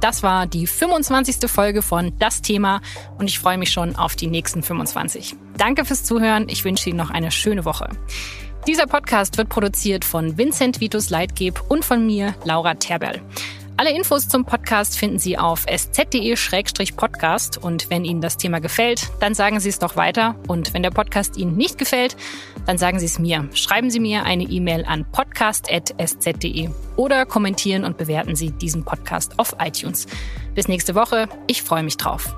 Das 0.00 0.22
war 0.22 0.46
die 0.46 0.66
25. 0.66 1.50
Folge 1.50 1.82
von 1.82 2.12
Das 2.18 2.40
Thema 2.40 2.80
und 3.18 3.26
ich 3.26 3.38
freue 3.38 3.58
mich 3.58 3.70
schon 3.70 3.96
auf 3.96 4.14
die 4.14 4.28
nächsten 4.28 4.62
25. 4.62 5.34
Danke 5.56 5.84
fürs 5.84 6.04
Zuhören. 6.04 6.48
Ich 6.48 6.64
wünsche 6.64 6.88
Ihnen 6.88 6.98
noch 6.98 7.10
eine 7.10 7.30
schöne 7.30 7.64
Woche. 7.64 7.90
Dieser 8.66 8.86
Podcast 8.86 9.38
wird 9.38 9.48
produziert 9.48 10.04
von 10.04 10.36
Vincent 10.38 10.80
Vitus 10.80 11.10
Leitgeb 11.10 11.62
und 11.68 11.84
von 11.84 12.06
mir, 12.06 12.34
Laura 12.44 12.74
Terberl. 12.74 13.20
Alle 13.78 13.92
Infos 13.92 14.28
zum 14.28 14.44
Podcast 14.44 14.98
finden 14.98 15.20
Sie 15.20 15.38
auf 15.38 15.64
sz.de-podcast 15.68 17.58
und 17.58 17.88
wenn 17.90 18.04
Ihnen 18.04 18.20
das 18.20 18.36
Thema 18.36 18.58
gefällt, 18.60 19.08
dann 19.20 19.34
sagen 19.34 19.60
Sie 19.60 19.68
es 19.68 19.78
doch 19.78 19.94
weiter 19.94 20.34
und 20.48 20.74
wenn 20.74 20.82
der 20.82 20.90
Podcast 20.90 21.36
Ihnen 21.36 21.56
nicht 21.56 21.78
gefällt, 21.78 22.16
dann 22.66 22.76
sagen 22.76 22.98
Sie 22.98 23.06
es 23.06 23.20
mir. 23.20 23.48
Schreiben 23.54 23.88
Sie 23.88 24.00
mir 24.00 24.24
eine 24.24 24.42
E-Mail 24.42 24.84
an 24.84 25.06
podcast.sz.de 25.12 26.70
oder 26.96 27.24
kommentieren 27.24 27.84
und 27.84 27.96
bewerten 27.98 28.34
Sie 28.34 28.50
diesen 28.50 28.84
Podcast 28.84 29.38
auf 29.38 29.54
iTunes. 29.60 30.08
Bis 30.56 30.66
nächste 30.66 30.96
Woche. 30.96 31.28
Ich 31.46 31.62
freue 31.62 31.84
mich 31.84 31.96
drauf. 31.96 32.34